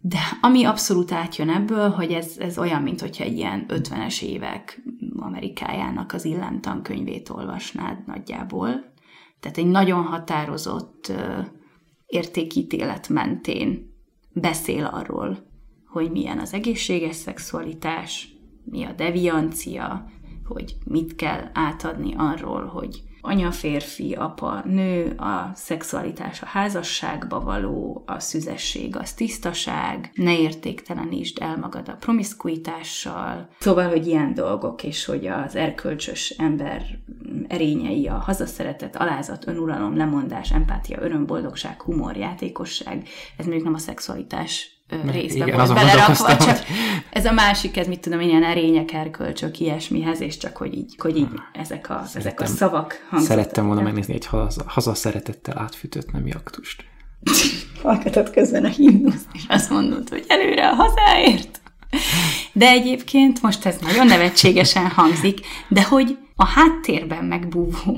[0.00, 4.82] De ami abszolút átjön ebből, hogy ez, ez olyan, mint hogyha egy ilyen 50-es évek
[5.16, 8.92] Amerikájának az illemtankönyvét olvasnád nagyjából.
[9.40, 11.12] Tehát egy nagyon határozott
[12.06, 13.93] értékítélet mentén
[14.34, 15.38] beszél arról,
[15.86, 18.28] hogy milyen az egészséges szexualitás,
[18.64, 20.10] mi a deviancia,
[20.44, 28.02] hogy mit kell átadni arról, hogy anya, férfi, apa, nő, a szexualitás a házasságba való,
[28.06, 33.48] a szüzesség az tisztaság, ne értéktelenítsd el magad a promiszkuitással.
[33.58, 36.82] Szóval, hogy ilyen dolgok, és hogy az erkölcsös ember
[37.48, 43.78] erényei, a hazaszeretet, alázat, önuralom, lemondás, empátia, öröm, boldogság, humor, játékosság, ez mondjuk nem a
[43.78, 44.74] szexualitás
[45.10, 46.58] részbe Igen, volt belerakva, csak
[47.10, 51.16] ez a másik, ez mit tudom, ilyen erények, erkölcsök, ilyesmihez, és csak hogy így, hogy
[51.16, 53.36] így ezek a, ezek a szavak hangzottak.
[53.36, 56.84] Szerettem volna megnézni egy haza, haza szeretettel átfűtött nemi aktust.
[57.82, 61.60] Hallgatod közben a himnuszt, és azt mondod, hogy előre a hazáért.
[62.52, 67.96] De egyébként most ez nagyon nevetségesen hangzik, de hogy a háttérben megbúvó,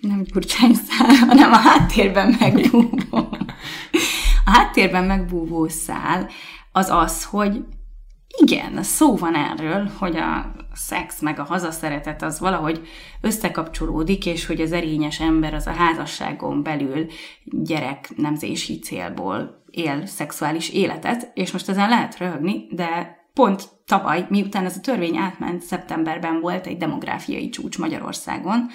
[0.00, 3.36] nem gyurcsány szál, hanem a háttérben megbúvó.
[4.44, 6.30] A háttérben megbúvó szál
[6.72, 7.64] az az, hogy
[8.38, 12.88] igen, szó van erről, hogy a szex meg a hazaszeretet az valahogy
[13.20, 17.06] összekapcsolódik, és hogy az erényes ember az a házasságon belül
[17.44, 24.64] gyerek nemzési célból él szexuális életet, és most ezen lehet röhögni, de pont tavaly, miután
[24.64, 28.66] ez a törvény átment, szeptemberben volt egy demográfiai csúcs Magyarországon,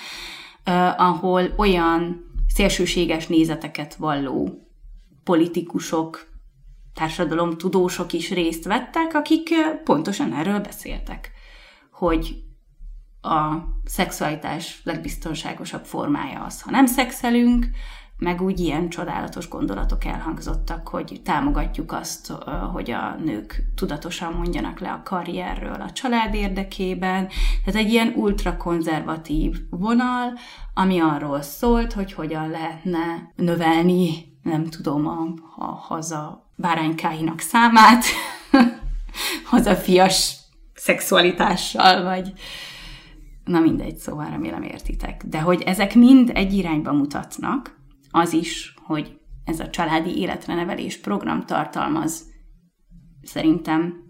[0.98, 4.68] ahol olyan szélsőséges nézeteket valló
[5.24, 6.28] politikusok,
[6.94, 9.50] társadalomtudósok is részt vettek, akik
[9.84, 11.32] pontosan erről beszéltek,
[11.92, 12.44] hogy
[13.22, 17.66] a szexualitás legbiztonságosabb formája az, ha nem szexelünk,
[18.18, 22.34] meg úgy ilyen csodálatos gondolatok elhangzottak, hogy támogatjuk azt,
[22.74, 27.28] hogy a nők tudatosan mondjanak le a karrierről a család érdekében.
[27.66, 30.34] Tehát egy ilyen ultrakonzervatív vonal,
[30.74, 35.28] ami arról szólt, hogy hogyan lehetne növelni nem tudom, a,
[35.58, 38.04] a haza báránykáinak számát,
[39.52, 40.36] hazafias
[40.74, 42.34] szexualitással, vagy
[43.44, 45.24] na mindegy, szóval remélem értitek.
[45.26, 47.77] De hogy ezek mind egy irányba mutatnak,
[48.12, 52.26] az is, hogy ez a családi életre nevelés program tartalmaz
[53.22, 54.06] szerintem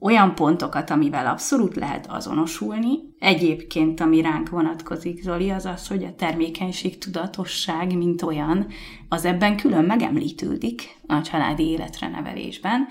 [0.00, 2.98] olyan pontokat, amivel abszolút lehet azonosulni.
[3.18, 8.66] Egyébként, ami ránk vonatkozik, Zoli, az az, hogy a termékenység tudatosság, mint olyan,
[9.08, 12.86] az ebben külön megemlítődik a családi életre nevelésben,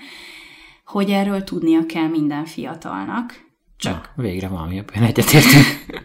[0.84, 5.64] hogy erről tudnia kell minden fiatalnak, csak ja, végre valami egyetértünk.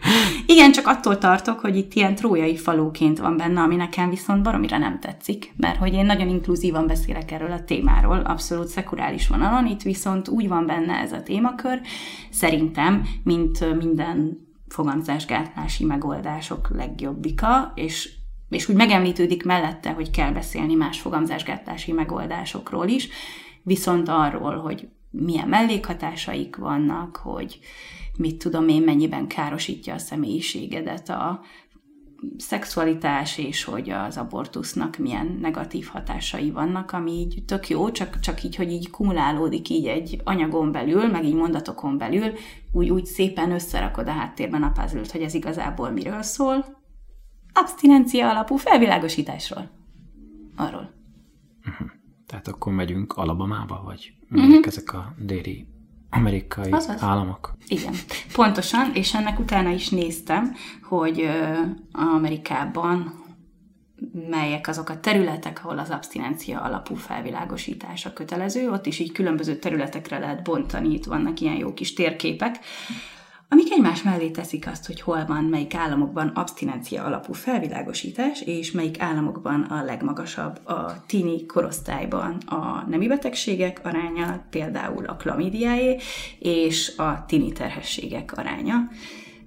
[0.46, 4.78] Igen, csak attól tartok, hogy itt ilyen trójai falóként van benne, ami nekem viszont baromira
[4.78, 9.82] nem tetszik, mert hogy én nagyon inkluzívan beszélek erről a témáról, abszolút szekurális vonalon, itt
[9.82, 11.82] viszont úgy van benne ez a témakör,
[12.30, 18.18] szerintem, mint minden fogamzásgátlási megoldások legjobbika, és
[18.50, 23.10] és úgy megemlítődik mellette, hogy kell beszélni más fogamzásgátlási megoldásokról is,
[23.64, 27.60] viszont arról, hogy milyen mellékhatásaik vannak, hogy
[28.18, 31.42] mit tudom én, mennyiben károsítja a személyiségedet a
[32.38, 38.44] szexualitás, és hogy az abortusznak milyen negatív hatásai vannak, ami így tök jó, csak, csak
[38.44, 42.32] így, hogy így kumulálódik így egy anyagon belül, meg így mondatokon belül,
[42.72, 46.78] úgy, úgy szépen összerakod a háttérben a puzzle hogy ez igazából miről szól.
[47.54, 49.70] Abstinencia alapú felvilágosításról.
[50.56, 50.92] Arról.
[51.66, 51.99] Uh-huh.
[52.30, 54.60] Tehát akkor megyünk Alabamába, vagy uh-huh.
[54.62, 55.68] ezek a déli
[56.10, 57.02] amerikai Azaz.
[57.02, 57.58] államok?
[57.68, 57.94] Igen,
[58.34, 61.30] pontosan, és ennek utána is néztem, hogy
[61.92, 63.24] Amerikában
[64.30, 70.20] melyek azok a területek, ahol az abstinencia alapú felvilágosítása kötelező, ott is így különböző területekre
[70.20, 72.60] lehet bontani, itt vannak ilyen jó kis térképek,
[73.50, 79.02] amik egymás mellé teszik azt, hogy hol van, melyik államokban abstinencia alapú felvilágosítás, és melyik
[79.02, 85.98] államokban a legmagasabb a tini korosztályban a nemi betegségek aránya, például a klamidiáé,
[86.40, 88.88] és a tini terhességek aránya.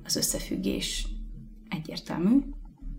[0.04, 1.06] Az összefüggés
[1.68, 2.38] egyértelmű.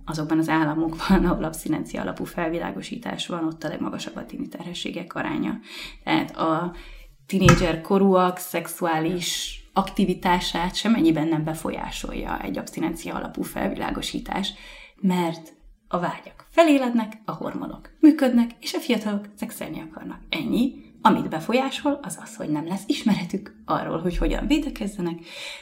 [0.06, 5.60] Azokban az államokban, ahol abstinencia alapú felvilágosítás van, ott a legmagasabb a tini terhességek aránya.
[6.04, 6.74] Tehát a
[7.26, 14.54] tinédzser korúak szexuális aktivitását semennyiben nem befolyásolja egy abstinencia alapú felvilágosítás,
[15.02, 15.54] mert
[15.88, 20.20] a vágyak felélednek, a hormonok működnek, és a fiatalok szexelni akarnak.
[20.30, 20.82] Ennyi.
[21.06, 25.20] Amit befolyásol, az az, hogy nem lesz ismeretük arról, hogy hogyan védekezzenek,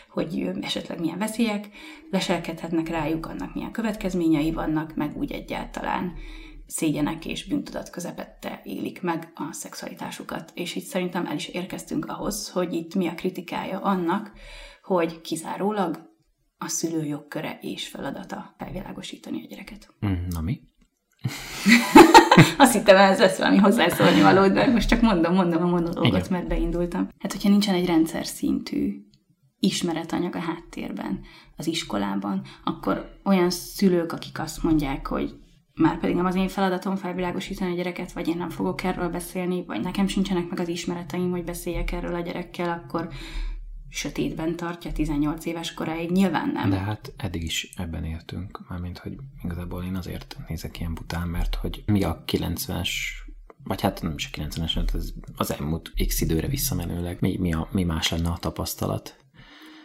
[0.09, 1.69] hogy esetleg milyen veszélyek
[2.11, 6.13] leselkedhetnek rájuk, annak milyen következményei vannak, meg úgy egyáltalán
[6.71, 10.51] szégyenek és bűntudat közepette élik meg a szexualitásukat.
[10.53, 14.31] És itt szerintem el is érkeztünk ahhoz, hogy itt mi a kritikája annak,
[14.83, 16.09] hogy kizárólag
[16.57, 19.93] a szülő jogköre és feladata felvilágosítani a gyereket.
[20.05, 20.61] Mm, na mi?
[22.57, 26.47] Azt hittem, ez lesz valami hozzászólni való, de most csak mondom, mondom a monológot, mert
[26.47, 27.09] beindultam.
[27.19, 29.05] Hát, hogyha nincsen egy rendszer szintű
[29.59, 31.19] ismeretanyag a háttérben,
[31.57, 35.40] az iskolában, akkor olyan szülők, akik azt mondják, hogy
[35.73, 39.65] már pedig nem az én feladatom felvilágosítani a gyereket, vagy én nem fogok erről beszélni,
[39.65, 43.09] vagy nekem sincsenek meg az ismereteim, hogy beszéljek erről a gyerekkel, akkor
[43.89, 46.69] sötétben tartja 18 éves koráig, nyilván nem.
[46.69, 51.55] De hát eddig is ebben éltünk, mármint, hogy igazából én azért nézek ilyen bután, mert
[51.55, 52.89] hogy mi a 90-es
[53.63, 57.67] vagy hát nem is a 90-es, az, az elmúlt x időre visszamenőleg, mi, mi, a,
[57.71, 59.15] mi más lenne a tapasztalat?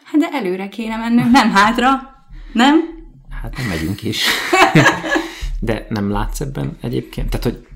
[0.05, 2.01] Hát de előre kéne mennünk, nem hátra,
[2.53, 2.81] nem?
[3.29, 4.25] Hát nem megyünk is.
[5.61, 7.31] De nem látsz ebben egyébként?
[7.31, 7.67] Tehát, hogy...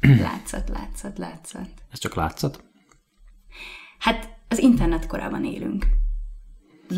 [0.20, 1.68] Látszat, látszat, látszat.
[1.90, 2.64] Ez csak látszat?
[3.98, 5.86] Hát az internet korában élünk.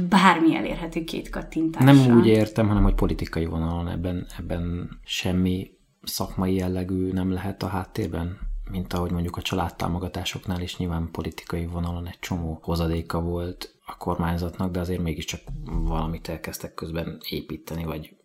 [0.09, 1.95] Bármi elérhető két kattintással.
[1.95, 5.71] Nem úgy értem, hanem hogy politikai vonalon ebben, ebben semmi
[6.03, 8.39] szakmai jellegű nem lehet a háttérben,
[8.71, 14.71] mint ahogy mondjuk a családtámogatásoknál is nyilván politikai vonalon egy csomó hozadéka volt a kormányzatnak,
[14.71, 18.17] de azért mégiscsak valamit elkezdtek közben építeni, vagy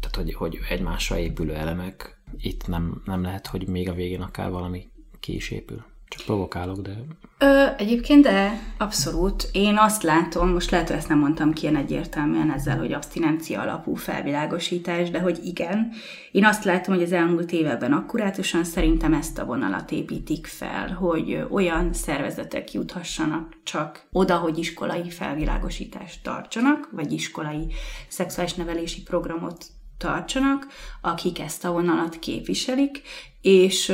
[0.00, 4.50] tehát hogy, hogy egymásra épülő elemek, itt nem, nem lehet, hogy még a végén akár
[4.50, 5.84] valami ki is épül.
[6.08, 6.90] Csak provokálok, de...
[7.38, 9.48] Ö, egyébként de, abszolút.
[9.52, 13.60] Én azt látom, most lehet, hogy ezt nem mondtam ki ilyen egyértelműen ezzel, hogy abstinencia
[13.60, 15.90] alapú felvilágosítás, de hogy igen.
[16.32, 21.44] Én azt látom, hogy az elmúlt években akkurátusan szerintem ezt a vonalat építik fel, hogy
[21.50, 27.66] olyan szervezetek juthassanak csak oda, hogy iskolai felvilágosítást tartsanak, vagy iskolai
[28.08, 29.66] szexuális nevelési programot
[29.98, 30.66] tartsanak,
[31.00, 33.02] akik ezt a vonalat képviselik,
[33.40, 33.88] és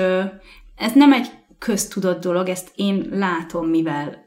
[0.77, 4.25] ez nem egy köztudott dolog, ezt én látom, mivel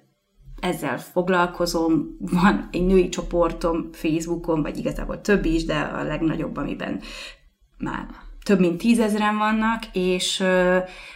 [0.59, 7.01] ezzel foglalkozom, van egy női csoportom Facebookon, vagy igazából több is, de a legnagyobb, amiben
[7.77, 8.07] már
[8.43, 10.41] több mint tízezren vannak, és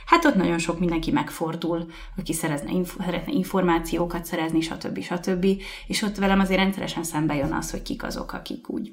[0.06, 1.86] hát ott nagyon sok mindenki megfordul,
[2.18, 5.02] aki szerezne, inf- szeretne információkat szerezni, stb.
[5.02, 5.46] stb.
[5.88, 8.92] És ott velem azért rendszeresen szembe jön az, hogy kik azok, akik úgy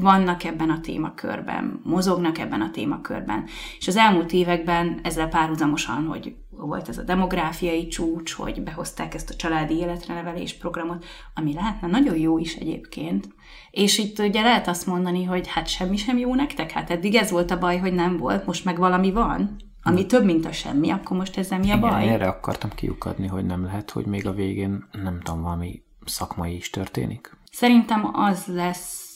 [0.00, 3.44] vannak ebben a témakörben, mozognak ebben a témakörben.
[3.78, 9.30] És az elmúlt években ezzel párhuzamosan, hogy volt ez a demográfiai csúcs, hogy behozták ezt
[9.30, 13.28] a családi életre nevelés programot, ami lehetne nagyon jó is egyébként.
[13.70, 17.30] És itt ugye lehet azt mondani, hogy hát semmi sem jó nektek, hát eddig ez
[17.30, 20.90] volt a baj, hogy nem volt, most meg valami van, ami több, mint a semmi,
[20.90, 22.08] akkor most ezzel mi a Igen, baj?
[22.08, 26.70] erre akartam kiukadni, hogy nem lehet, hogy még a végén, nem tudom, valami szakmai is
[26.70, 27.36] történik.
[27.52, 29.09] Szerintem az lesz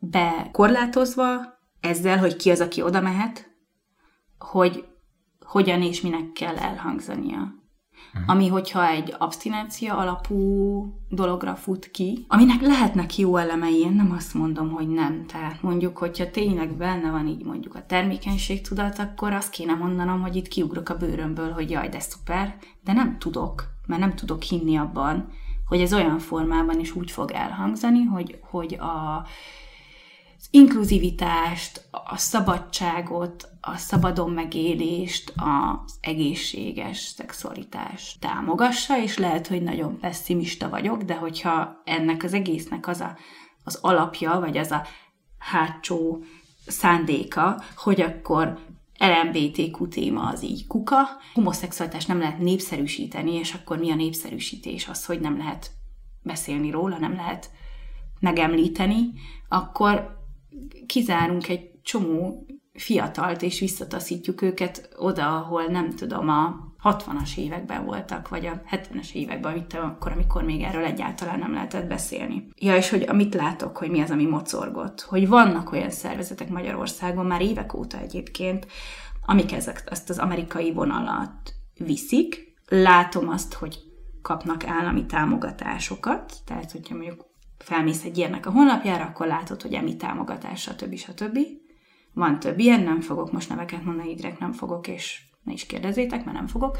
[0.00, 3.50] bekorlátozva ezzel, hogy ki az, aki oda mehet,
[4.38, 4.84] hogy
[5.44, 7.58] hogyan és minek kell elhangzania.
[8.14, 8.30] Uh-huh.
[8.30, 10.38] Ami, hogyha egy abstinencia alapú
[11.08, 15.26] dologra fut ki, aminek lehetnek jó elemei, én nem azt mondom, hogy nem.
[15.26, 20.20] Tehát mondjuk, hogyha tényleg benne van így mondjuk a termékenység tudat, akkor azt kéne mondanom,
[20.20, 24.42] hogy itt kiugrok a bőrömből, hogy jaj, de szuper, de nem tudok, mert nem tudok
[24.42, 25.28] hinni abban,
[25.66, 29.26] hogy ez olyan formában is úgy fog elhangzani, hogy, hogy a,
[30.40, 39.98] az inkluzivitást, a szabadságot, a szabadon megélést, az egészséges szexualitást támogassa, és lehet, hogy nagyon
[39.98, 43.16] pessimista vagyok, de hogyha ennek az egésznek az a,
[43.64, 44.86] az alapja, vagy az a
[45.38, 46.22] hátsó
[46.66, 48.58] szándéka, hogy akkor
[48.98, 50.98] LMBTQ téma az így kuka,
[51.34, 54.88] homoszexualitást nem lehet népszerűsíteni, és akkor mi a népszerűsítés?
[54.88, 55.70] Az, hogy nem lehet
[56.22, 57.50] beszélni róla, nem lehet
[58.20, 59.12] megemlíteni,
[59.48, 60.19] akkor
[60.86, 68.28] kizárunk egy csomó fiatalt, és visszataszítjuk őket oda, ahol nem tudom, a 60-as években voltak,
[68.28, 72.48] vagy a 70-es években, mit akkor, amikor még erről egyáltalán nem lehetett beszélni.
[72.56, 77.26] Ja, és hogy amit látok, hogy mi az, ami mocorgott, hogy vannak olyan szervezetek Magyarországon
[77.26, 78.66] már évek óta egyébként,
[79.26, 82.54] amik ezek, ezt az amerikai vonalat viszik.
[82.68, 83.78] Látom azt, hogy
[84.22, 87.29] kapnak állami támogatásokat, tehát hogyha mondjuk
[87.64, 90.96] felmész egy ilyennek a honlapjára, akkor látod, hogy emi támogatás, stb.
[90.96, 91.38] stb.
[92.12, 96.24] Van több ilyen, nem fogok most neveket mondani, direkt nem fogok, és ne is kérdezzétek,
[96.24, 96.78] mert nem fogok,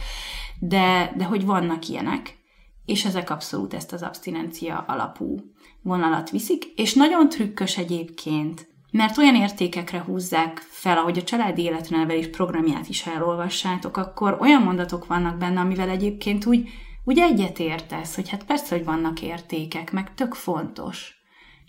[0.59, 2.39] de, de hogy vannak ilyenek,
[2.85, 5.37] és ezek abszolút ezt az abstinencia alapú
[5.83, 12.29] vonalat viszik, és nagyon trükkös egyébként, mert olyan értékekre húzzák fel, ahogy a családi életnevelés
[12.31, 16.69] programját is elolvassátok, akkor olyan mondatok vannak benne, amivel egyébként úgy,
[17.11, 21.15] úgy egyetértesz, hogy hát persze, hogy vannak értékek, meg tök fontos.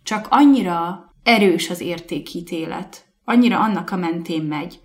[0.03, 4.79] Csak annyira erős az értékítélet, annyira annak a mentén megy,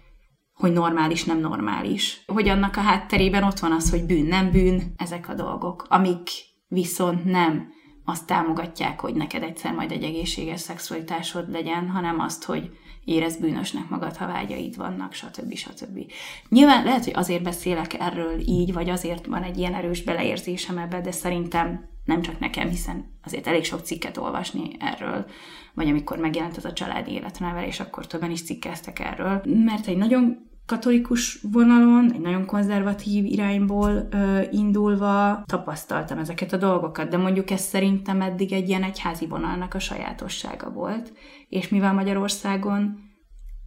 [0.52, 2.22] hogy normális, nem normális.
[2.26, 6.28] Hogy annak a hátterében ott van az, hogy bűn, nem bűn, ezek a dolgok, amik
[6.68, 7.68] viszont nem
[8.04, 12.70] azt támogatják, hogy neked egyszer majd egy egészséges szexualitásod legyen, hanem azt, hogy
[13.06, 15.54] érez bűnösnek magad, ha vágyaid vannak, stb.
[15.54, 16.12] stb.
[16.48, 21.00] Nyilván lehet, hogy azért beszélek erről így, vagy azért van egy ilyen erős beleérzésem ebbe,
[21.00, 25.26] de szerintem nem csak nekem, hiszen azért elég sok cikket olvasni erről,
[25.74, 30.48] vagy amikor megjelent ez a családi életnevelés, akkor többen is cikkeztek erről, mert egy nagyon
[30.66, 37.60] katolikus vonalon, egy nagyon konzervatív irányból ö, indulva tapasztaltam ezeket a dolgokat, de mondjuk ez
[37.60, 41.12] szerintem eddig egy ilyen egyházi vonalnak a sajátossága volt,
[41.48, 42.98] és mivel Magyarországon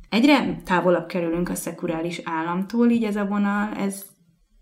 [0.10, 4.06] egyre távolabb kerülünk a szekurális államtól, így ez a vonal, ez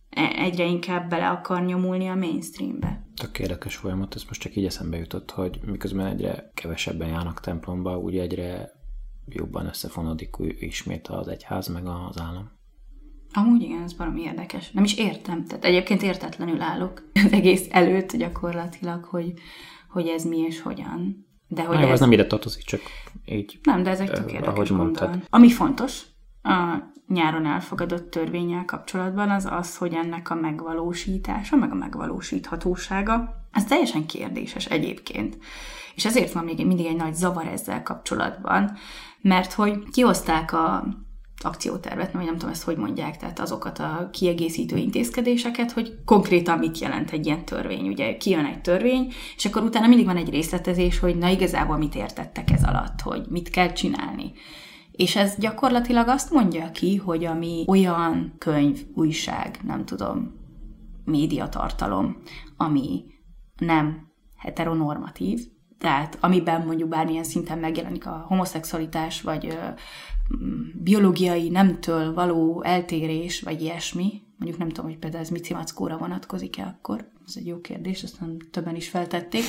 [0.10, 3.06] e, egyre inkább bele akar nyomulni a mainstreambe.
[3.22, 7.98] Tök érdekes folyamat, ez most csak így eszembe jutott, hogy miközben egyre kevesebben járnak templomba,
[7.98, 8.77] úgy egyre
[9.30, 12.52] jobban összefonodik ismét az egyház meg az állam.
[13.34, 14.72] Amúgy igen, ez valami érdekes.
[14.72, 15.46] Nem is értem.
[15.46, 19.34] Tehát egyébként értetlenül állok az egész előtt gyakorlatilag, hogy,
[19.90, 21.26] hogy ez mi és hogyan.
[21.48, 21.90] De hogy Na, ez...
[21.90, 22.82] ez nem ide tartozik, csak
[23.26, 23.60] így.
[23.64, 25.28] Nem, de ez egy tök érdekes mondtad.
[25.30, 26.02] Ami fontos,
[26.44, 33.66] a nyáron elfogadott törvényel kapcsolatban az az, hogy ennek a megvalósítása, meg a megvalósíthatósága, ez
[33.66, 35.38] teljesen kérdéses egyébként.
[35.96, 38.78] És ezért van még mindig egy nagy zavar ezzel kapcsolatban,
[39.22, 40.88] mert hogy kihozták a
[41.44, 46.80] akciótervet, vagy nem tudom ezt hogy mondják, tehát azokat a kiegészítő intézkedéseket, hogy konkrétan mit
[46.80, 47.88] jelent egy ilyen törvény.
[47.88, 51.96] Ugye kijön egy törvény, és akkor utána mindig van egy részletezés, hogy na igazából mit
[51.96, 54.32] értettek ez alatt, hogy mit kell csinálni.
[54.92, 60.36] És ez gyakorlatilag azt mondja ki, hogy ami olyan könyv, újság, nem tudom,
[61.06, 62.18] médiatartalom,
[62.58, 63.06] ami
[63.58, 65.40] nem heteronormatív,
[65.80, 69.54] tehát amiben mondjuk bármilyen szinten megjelenik a homoszexualitás, vagy ö,
[70.74, 76.64] biológiai nemtől való eltérés, vagy ilyesmi, mondjuk nem tudom, hogy például ez Mici Mackóra vonatkozik-e
[76.64, 79.44] akkor, ez egy jó kérdés, aztán többen is feltették,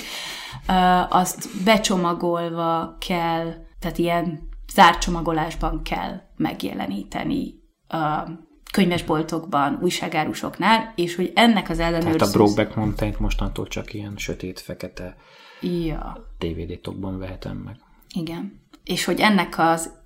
[0.68, 0.72] ö,
[1.08, 7.54] azt becsomagolva kell, tehát ilyen zárcsomagolásban kell megjeleníteni
[7.88, 8.28] a
[8.72, 12.16] könyvesboltokban, újságárusoknál, és hogy ennek az ellenőrzés...
[12.16, 15.16] Tehát a Brokeback mountain mostantól csak ilyen sötét-fekete
[15.60, 16.26] ja.
[16.38, 17.76] DVD-tokban vehetem meg.
[18.14, 18.60] Igen.
[18.84, 19.96] És hogy ennek az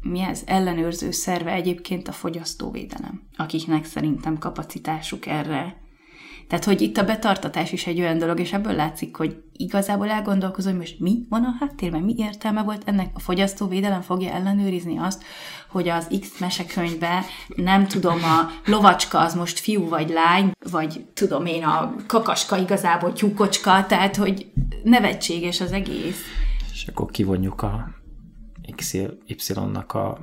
[0.00, 5.76] mi ez ellenőrző szerve egyébként a fogyasztóvédelem, akiknek szerintem kapacitásuk erre
[6.48, 10.70] tehát, hogy itt a betartatás is egy olyan dolog, és ebből látszik, hogy igazából elgondolkozom,
[10.72, 15.22] hogy most mi van a háttérben, mi értelme volt ennek a fogyasztóvédelem fogja ellenőrizni azt,
[15.68, 17.24] hogy az X mesekönyvbe
[17.56, 23.12] nem tudom, a lovacska az most fiú vagy lány, vagy tudom én, a kakaska igazából
[23.12, 24.50] tyúkocska, tehát, hogy
[24.82, 26.22] nevetséges az egész.
[26.72, 27.88] És akkor kivonjuk a
[28.76, 30.18] XY-nak a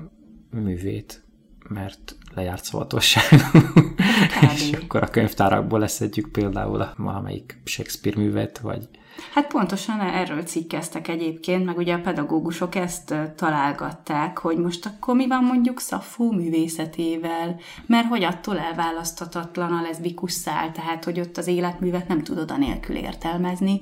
[0.52, 1.24] művét,
[1.70, 3.24] mert lejárt szavatosság.
[4.56, 8.88] és akkor a könyvtárakból leszedjük például a valamelyik Shakespeare művet, vagy...
[9.34, 15.28] Hát pontosan erről cikkeztek egyébként, meg ugye a pedagógusok ezt találgatták, hogy most akkor mi
[15.28, 21.48] van mondjuk Szafó művészetével, mert hogy attól elválaszthatatlan a leszbikus szál, tehát hogy ott az
[21.48, 23.80] életművet nem tudod anélkül értelmezni,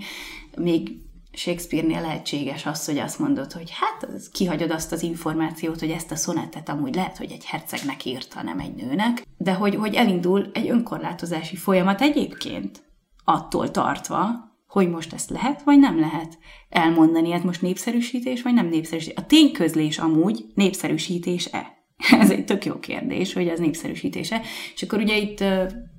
[0.58, 0.98] még
[1.34, 6.12] Shakespeare-nél lehetséges az, hogy azt mondod, hogy hát az, kihagyod azt az információt, hogy ezt
[6.12, 10.50] a szonettet amúgy lehet, hogy egy hercegnek írta, nem egy nőnek, de hogy, hogy elindul
[10.54, 12.84] egy önkorlátozási folyamat egyébként
[13.24, 16.38] attól tartva, hogy most ezt lehet, vagy nem lehet
[16.70, 19.24] elmondani, hát most népszerűsítés, vagy nem népszerűsítés.
[19.24, 21.74] A tényközlés amúgy népszerűsítés-e?
[22.20, 24.42] Ez egy tök jó kérdés, hogy ez népszerűsítése.
[24.76, 25.44] És akkor ugye itt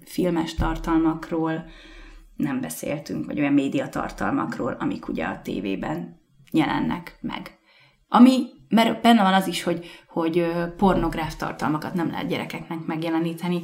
[0.05, 1.65] filmes tartalmakról,
[2.37, 6.21] nem beszéltünk, vagy olyan médiatartalmakról, amik ugye a tévében
[6.51, 7.59] jelennek meg.
[8.09, 13.63] Ami, mert benne van az is, hogy, hogy pornográf tartalmakat nem lehet gyerekeknek megjeleníteni.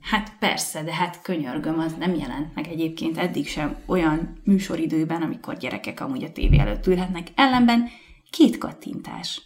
[0.00, 5.56] Hát persze, de hát könyörgöm, az nem jelent meg egyébként eddig sem olyan műsoridőben, amikor
[5.56, 7.28] gyerekek amúgy a tévé előtt ülhetnek.
[7.34, 7.88] Ellenben
[8.30, 9.42] két kattintás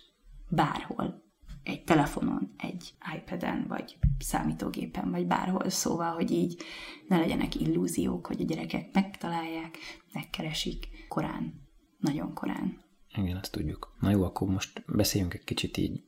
[0.49, 1.30] bárhol
[1.71, 6.63] egy telefonon, egy iPad-en, vagy számítógépen, vagy bárhol, szóval, hogy így
[7.09, 9.79] ne legyenek illúziók, hogy a gyerekek megtalálják,
[10.13, 11.69] megkeresik korán,
[11.99, 12.85] nagyon korán.
[13.17, 13.97] Igen, ezt tudjuk.
[14.01, 16.03] Na jó, akkor most beszéljünk egy kicsit így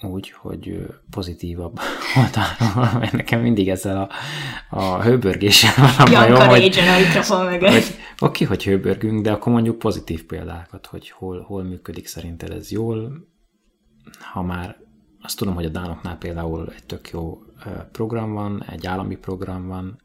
[0.00, 1.78] úgy, hogy pozitívabb
[2.20, 4.10] oldalról, mert nekem mindig ezzel a,
[4.76, 6.76] a hőbörgéssel van a bajom, hogy,
[7.50, 7.72] mögött.
[7.72, 7.84] Hogy,
[8.18, 13.26] oké, hogy hőbörgünk, de akkor mondjuk pozitív példákat, hogy hol, hol működik szerinted ez jól,
[14.32, 14.76] ha már
[15.26, 17.42] azt tudom, hogy a Dánoknál például egy tök jó
[17.92, 20.00] program van, egy állami program van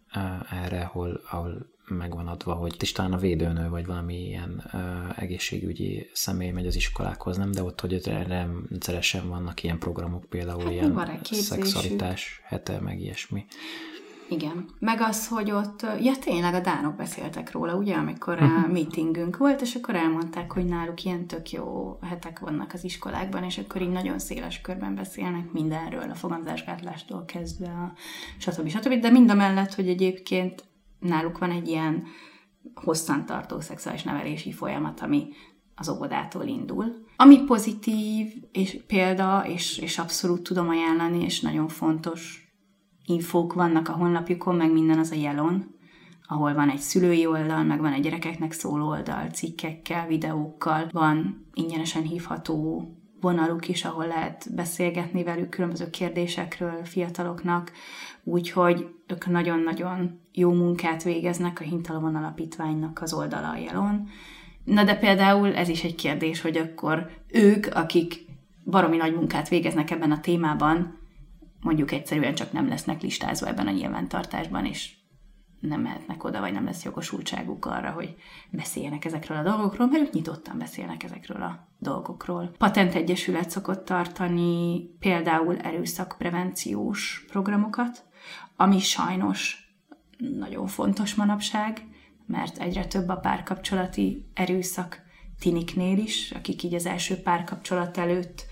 [0.63, 4.63] erre, ahol, ahol megvan adva, hogy is talán a védőnő, vagy valami ilyen
[5.15, 7.51] egészségügyi személy megy az iskolákhoz, nem?
[7.51, 13.45] De ott, hogy rendszeresen vannak ilyen programok, például hát, ilyen szexualitás hete, meg ilyesmi.
[14.32, 14.65] Igen.
[14.79, 18.71] Meg az, hogy ott, ja tényleg a dánok beszéltek róla, ugye, amikor a mhm.
[18.71, 23.57] meetingünk volt, és akkor elmondták, hogy náluk ilyen tök jó hetek vannak az iskolákban, és
[23.57, 27.93] akkor így nagyon széles körben beszélnek mindenről, a fogamzásgátlástól kezdve, a
[28.38, 28.67] stb.
[28.67, 28.99] stb.
[28.99, 30.63] De mind a mellett, hogy egyébként
[30.99, 32.03] náluk van egy ilyen
[32.73, 35.27] hosszantartó szexuális nevelési folyamat, ami
[35.75, 37.05] az óvodától indul.
[37.15, 42.51] Ami pozitív, és példa, és, és abszolút tudom ajánlani, és nagyon fontos
[43.12, 45.76] infók vannak a honlapjukon, meg minden az a jelon,
[46.28, 52.01] ahol van egy szülői oldal, meg van egy gyerekeknek szóló oldal, cikkekkel, videókkal, van ingyenesen
[52.03, 52.89] hívható
[53.22, 57.72] vonaluk is, ahol lehet beszélgetni velük különböző kérdésekről fiataloknak,
[58.24, 64.07] úgyhogy ők nagyon-nagyon jó munkát végeznek a Hintalovon Alapítványnak az oldala a jelon.
[64.64, 68.26] Na de például ez is egy kérdés, hogy akkor ők, akik
[68.66, 70.99] baromi nagy munkát végeznek ebben a témában,
[71.62, 74.93] mondjuk egyszerűen csak nem lesznek listázva ebben a nyilvántartásban, és
[75.59, 78.16] nem mehetnek oda, vagy nem lesz jogosultságuk arra, hogy
[78.49, 82.51] beszéljenek ezekről a dolgokról, mert ők nyitottan beszélnek ezekről a dolgokról.
[82.57, 88.03] Patent Egyesület szokott tartani például erőszakprevenciós programokat,
[88.55, 89.70] ami sajnos
[90.18, 91.86] nagyon fontos manapság,
[92.26, 95.01] mert egyre több a párkapcsolati erőszak
[95.39, 98.45] tiniknél is, akik így az első párkapcsolat előtt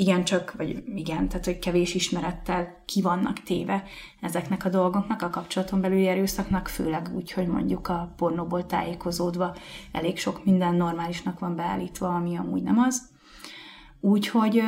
[0.00, 3.82] igen csak, vagy igen, tehát hogy kevés ismerettel ki vannak téve
[4.20, 9.56] ezeknek a dolgoknak, a kapcsolaton belüli erőszaknak, főleg úgy, hogy mondjuk a pornóból tájékozódva
[9.92, 13.08] elég sok minden normálisnak van beállítva, ami amúgy nem az.
[14.00, 14.62] Úgyhogy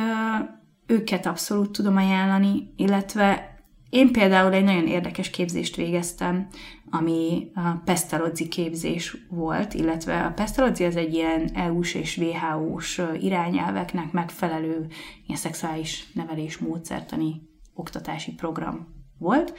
[0.85, 3.52] őket abszolút tudom ajánlani, illetve
[3.93, 6.47] én például egy nagyon érdekes képzést végeztem,
[6.89, 14.11] ami a Pestalozzi képzés volt, illetve a Pestalozzi az egy ilyen EU-s és WHO-s irányelveknek
[14.11, 14.87] megfelelő
[15.25, 17.41] ilyen szexuális nevelés módszertani
[17.73, 18.87] oktatási program
[19.17, 19.53] volt,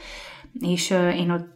[0.59, 1.47] és én ott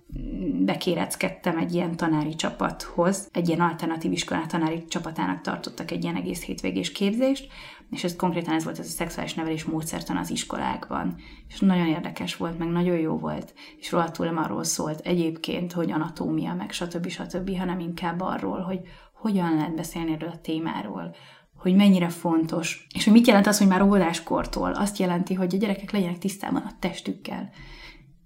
[0.66, 6.44] bekéreckedtem egy ilyen tanári csapathoz, egy ilyen alternatív iskolát tanári csapatának tartottak egy ilyen egész
[6.44, 7.48] hétvégés képzést,
[7.90, 11.16] és ez konkrétan ez volt ez a szexuális nevelés módszertan az iskolákban.
[11.48, 15.92] És nagyon érdekes volt, meg nagyon jó volt, és rohadtul nem arról szólt egyébként, hogy
[15.92, 17.08] anatómia, meg stb.
[17.08, 18.80] stb., hanem inkább arról, hogy
[19.14, 21.16] hogyan lehet beszélni erről a témáról,
[21.56, 24.72] hogy mennyire fontos, és hogy mit jelent az, hogy már óvodáskortól.
[24.72, 27.50] Azt jelenti, hogy a gyerekek legyenek tisztában a testükkel.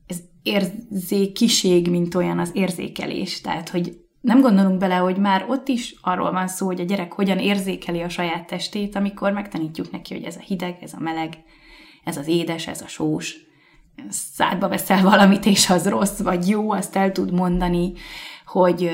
[0.08, 3.42] Ez érzékiség, mint olyan az érzékelés.
[3.42, 7.14] Tehát, hogy nem gondolunk bele, hogy már ott is arról van szó, hogy a gyerek
[7.14, 11.44] hogyan érzékeli a saját testét, amikor megtanítjuk neki, hogy ez a hideg, ez a meleg,
[12.04, 13.36] ez az édes, ez a sós.
[14.10, 17.94] Szádba veszel valamit, és az rossz vagy jó, azt el tud mondani,
[18.46, 18.92] hogy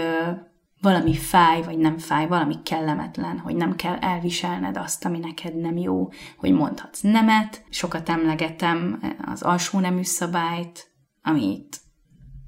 [0.81, 5.77] valami fáj, vagy nem fáj, valami kellemetlen, hogy nem kell elviselned azt, ami neked nem
[5.77, 7.63] jó, hogy mondhatsz nemet.
[7.69, 11.77] Sokat emlegetem az alsó nemű szabályt, amit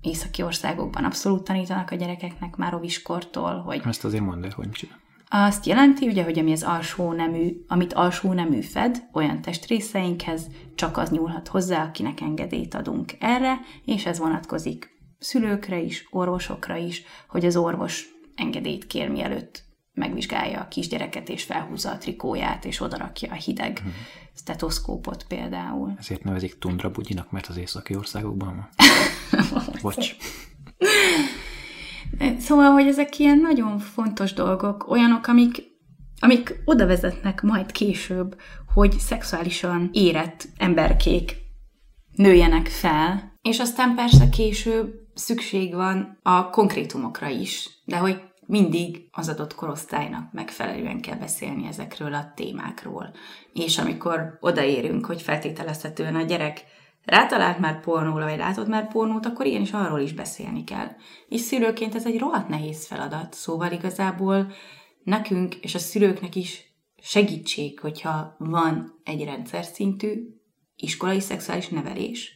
[0.02, 3.82] északi országokban abszolút tanítanak a gyerekeknek már oviskortól, hogy...
[3.86, 4.93] Ezt azért mondd el, hogy micsoda.
[5.34, 10.97] Azt jelenti, ugye, hogy ami az alsó nemű, amit alsó nemű fed, olyan testrészeinkhez, csak
[10.97, 14.89] az nyúlhat hozzá, akinek engedélyt adunk erre, és ez vonatkozik
[15.20, 21.91] szülőkre is, orvosokra is, hogy az orvos engedélyt kér, mielőtt megvizsgálja a kisgyereket, és felhúzza
[21.91, 23.93] a trikóját, és odarakja a hideg uh-huh.
[24.36, 25.93] Stetoszkópot például.
[25.97, 28.69] Ezért nevezik tundra bugyinak, mert az északi országokban van.
[29.82, 30.15] Bocs.
[32.39, 35.63] Szóval, hogy ezek ilyen nagyon fontos dolgok, olyanok, amik,
[36.19, 38.41] amik oda vezetnek majd később,
[38.73, 41.38] hogy szexuálisan érett emberkék
[42.15, 48.21] nőjenek fel, és aztán persze később szükség van a konkrétumokra is, de hogy
[48.52, 53.14] mindig az adott korosztálynak megfelelően kell beszélni ezekről a témákról.
[53.54, 56.64] És amikor odaérünk, hogy feltételezhetően a gyerek
[57.06, 60.88] rátalált már pornóra, vagy látott már pornót, akkor igenis arról is beszélni kell.
[61.28, 64.52] És szülőként ez egy rohadt nehéz feladat, szóval igazából
[65.04, 70.24] nekünk és a szülőknek is segítség, hogyha van egy rendszer szintű
[70.76, 72.32] iskolai szexuális nevelés,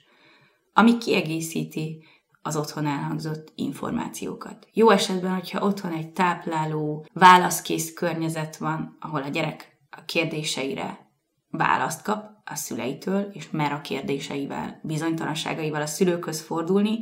[0.74, 2.03] ami kiegészíti
[2.45, 4.67] az otthon elhangzott információkat.
[4.73, 11.09] Jó esetben, hogyha otthon egy tápláló, válaszkész környezet van, ahol a gyerek a kérdéseire
[11.49, 16.99] választ kap a szüleitől, és mer a kérdéseivel, bizonytalanságaival a szülőkhöz fordulni,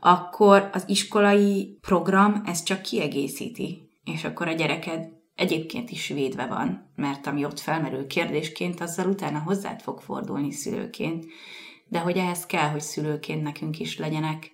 [0.00, 6.92] akkor az iskolai program ezt csak kiegészíti, és akkor a gyereked egyébként is védve van,
[6.96, 11.24] mert ami ott felmerül kérdésként, azzal utána hozzád fog fordulni szülőként,
[11.88, 14.52] de hogy ehhez kell, hogy szülőként nekünk is legyenek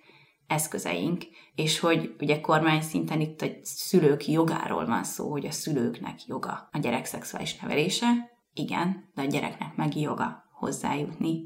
[0.51, 1.23] eszközeink,
[1.55, 6.69] és hogy ugye kormány szinten itt a szülők jogáról van szó, hogy a szülőknek joga
[6.71, 8.07] a gyerek szexuális nevelése,
[8.53, 11.43] igen, de a gyereknek meg joga hozzájutni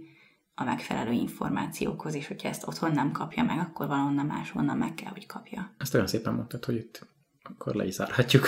[0.55, 5.11] a megfelelő információkhoz, és hogyha ezt otthon nem kapja meg, akkor valahonnan máshonnan meg kell,
[5.11, 5.75] hogy kapja.
[5.77, 7.07] Ezt olyan szépen mondtad, hogy itt
[7.43, 8.47] akkor le is zárhatjuk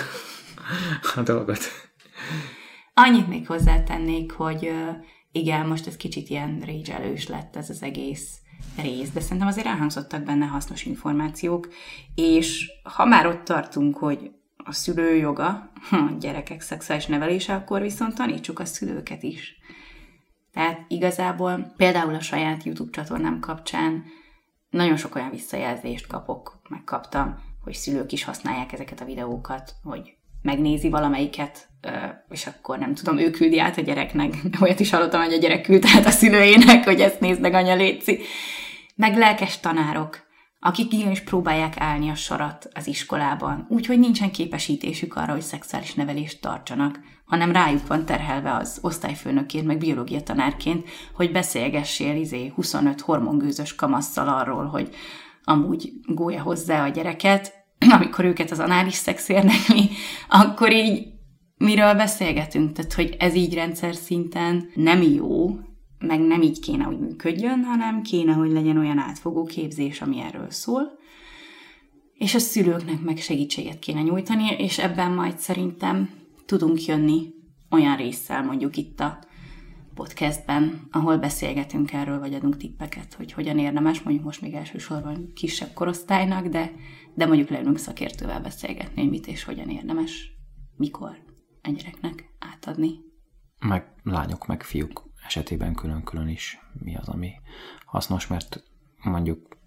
[1.15, 1.59] a dolgot.
[2.93, 4.71] Annyit még hozzátennék, hogy
[5.31, 8.41] igen, most ez kicsit ilyen régyelős lett ez az egész
[8.77, 11.67] rész, de szerintem azért elhangzottak benne hasznos információk,
[12.15, 15.47] és ha már ott tartunk, hogy a szülő joga,
[15.91, 19.55] a gyerekek szexuális nevelése, akkor viszont tanítsuk a szülőket is.
[20.53, 24.03] Tehát igazából például a saját YouTube csatornám kapcsán
[24.69, 30.16] nagyon sok olyan visszajelzést kapok, megkaptam, hogy szülők is használják ezeket a videókat, hogy
[30.47, 31.69] megnézi valamelyiket,
[32.29, 34.33] és akkor nem tudom, ő küldi át a gyereknek.
[34.61, 37.75] Olyat is hallottam, hogy a gyerek küldte át a szülőjének, hogy ezt nézd meg, anya
[37.75, 38.19] léci
[38.95, 40.25] meg lelkes tanárok,
[40.59, 46.41] akik is próbálják állni a sarat az iskolában, úgyhogy nincsen képesítésük arra, hogy szexuális nevelést
[46.41, 53.75] tartsanak, hanem rájuk van terhelve az osztályfőnöként, meg biológia tanárként, hogy beszélgessél izé 25 hormongőzös
[53.75, 54.95] kamasszal arról, hogy
[55.43, 57.56] amúgy gólya hozzá a gyereket,
[57.99, 59.89] amikor őket az anális szex érdekli,
[60.29, 61.07] akkor így
[61.57, 62.71] miről beszélgetünk?
[62.71, 65.59] Tehát, hogy ez így rendszer szinten nem jó,
[65.99, 70.49] meg nem így kéne, hogy működjön, hanem kéne, hogy legyen olyan átfogó képzés, ami erről
[70.49, 70.91] szól,
[72.13, 76.09] és a szülőknek meg segítséget kéne nyújtani, és ebben majd szerintem
[76.45, 77.33] tudunk jönni
[77.69, 79.19] olyan résszel, mondjuk itt a
[79.97, 85.73] podcastben, ahol beszélgetünk erről, vagy adunk tippeket, hogy hogyan érdemes, mondjuk most még elsősorban kisebb
[85.73, 86.71] korosztálynak, de,
[87.13, 90.31] de mondjuk leülünk szakértővel beszélgetni, hogy mit és hogyan érdemes,
[90.75, 91.17] mikor
[91.61, 92.89] egy gyereknek átadni.
[93.59, 97.31] Meg lányok, meg fiúk esetében külön-külön is mi az, ami
[97.85, 98.63] hasznos, mert
[99.03, 99.57] mondjuk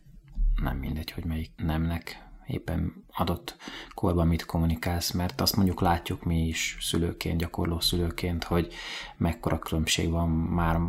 [0.62, 3.56] nem mindegy, hogy melyik nemnek éppen adott
[3.94, 8.72] korban mit kommunikálsz, mert azt mondjuk látjuk mi is szülőként, gyakorló szülőként, hogy
[9.16, 10.80] mekkora különbség van már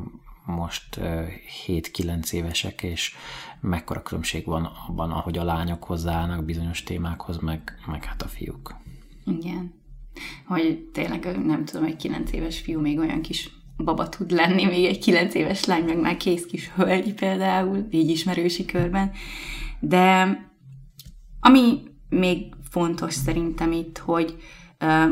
[0.45, 0.99] most
[1.67, 3.15] 7-9 évesek, és
[3.59, 8.75] mekkora különbség van abban, ahogy a lányok hozzáállnak bizonyos témákhoz, meg, meg hát a fiúk.
[9.25, 9.73] Igen.
[10.45, 14.85] Hogy tényleg nem tudom, egy 9 éves fiú még olyan kis baba tud lenni, még
[14.85, 19.11] egy kilenc éves lány, meg már kész kis hölgy például, így ismerősi körben.
[19.79, 20.35] De
[21.41, 24.35] ami még fontos szerintem itt, hogy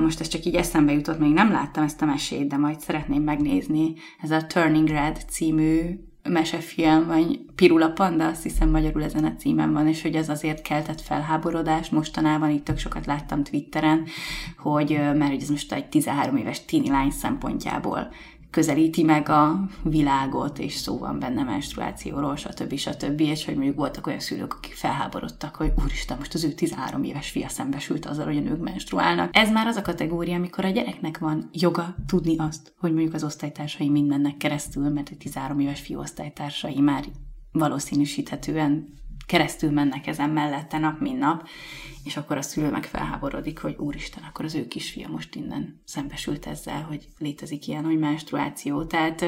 [0.02, 3.22] most ez csak így eszembe jutott, még nem láttam ezt a mesét, de majd szeretném
[3.22, 3.94] megnézni.
[4.22, 9.74] Ez a Turning Red című mesefilm, vagy Pirula Panda, azt hiszem magyarul ezen a címen
[9.74, 14.06] van, és hogy ez azért keltett felháborodást mostanában, itt tök sokat láttam Twitteren,
[14.58, 18.12] hogy mert ez most egy 13 éves tini lány szempontjából
[18.52, 22.76] közelíti meg a világot, és szó van benne menstruációról, stb.
[22.76, 23.20] stb.
[23.20, 27.30] És hogy mondjuk voltak olyan szülők, akik felháborodtak, hogy úristen, most az ő 13 éves
[27.30, 29.30] fia szembesült azzal, hogy a nők menstruálnak.
[29.36, 33.24] Ez már az a kategória, amikor a gyereknek van joga tudni azt, hogy mondjuk az
[33.24, 37.04] osztálytársai mind mennek keresztül, mert egy 13 éves fiú osztálytársai már
[37.52, 38.98] valószínűsíthetően
[39.30, 41.48] keresztül mennek ezen mellette nap, mint nap,
[42.04, 46.46] és akkor a szülő meg felháborodik, hogy úristen, akkor az ő kisfia most innen szembesült
[46.46, 48.86] ezzel, hogy létezik ilyen, hogy menstruáció.
[48.86, 49.22] Tehát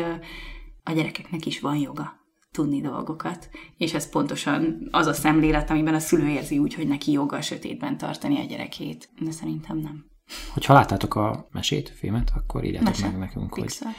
[0.84, 2.20] a gyerekeknek is van joga
[2.52, 7.12] tudni dolgokat, és ez pontosan az a szemlélet, amiben a szülő érzi úgy, hogy neki
[7.12, 9.10] joga a sötétben tartani a gyerekét.
[9.20, 10.06] De szerintem nem.
[10.54, 13.08] Hogyha láttátok a mesét, filmet, akkor írjátok Mese.
[13.08, 13.88] meg nekünk, Pixar.
[13.88, 13.96] hogy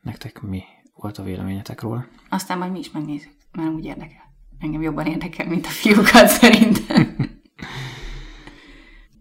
[0.00, 0.62] nektek mi
[0.94, 2.06] volt a véleményetek róla.
[2.28, 4.25] Aztán majd mi is megnézzük, mert úgy érdekel.
[4.60, 7.16] Engem jobban érdekel, mint a fiúkat szerintem.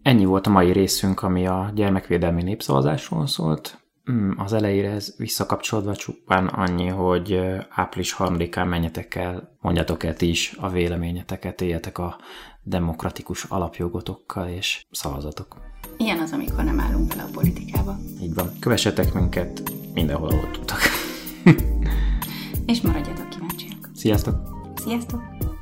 [0.02, 3.80] Ennyi volt a mai részünk, ami a gyermekvédelmi népszavazásról szólt.
[4.04, 10.30] Hmm, az elejére ez visszakapcsolódva csupán annyi, hogy április 3-án menjetek el, mondjatok el ti
[10.30, 12.18] is a véleményeteket, éljetek a
[12.64, 15.58] demokratikus alapjogotokkal, és szavazatok.
[15.98, 17.98] Ilyen az, amikor nem állunk bele a politikába.
[18.22, 18.52] Így van.
[18.60, 19.64] Kövessetek minket
[19.94, 20.80] mindenhol, ahol tudtak.
[22.66, 23.90] és maradjatok kíváncsiak.
[23.94, 24.55] Sziasztok!
[24.86, 25.55] Sziasztok!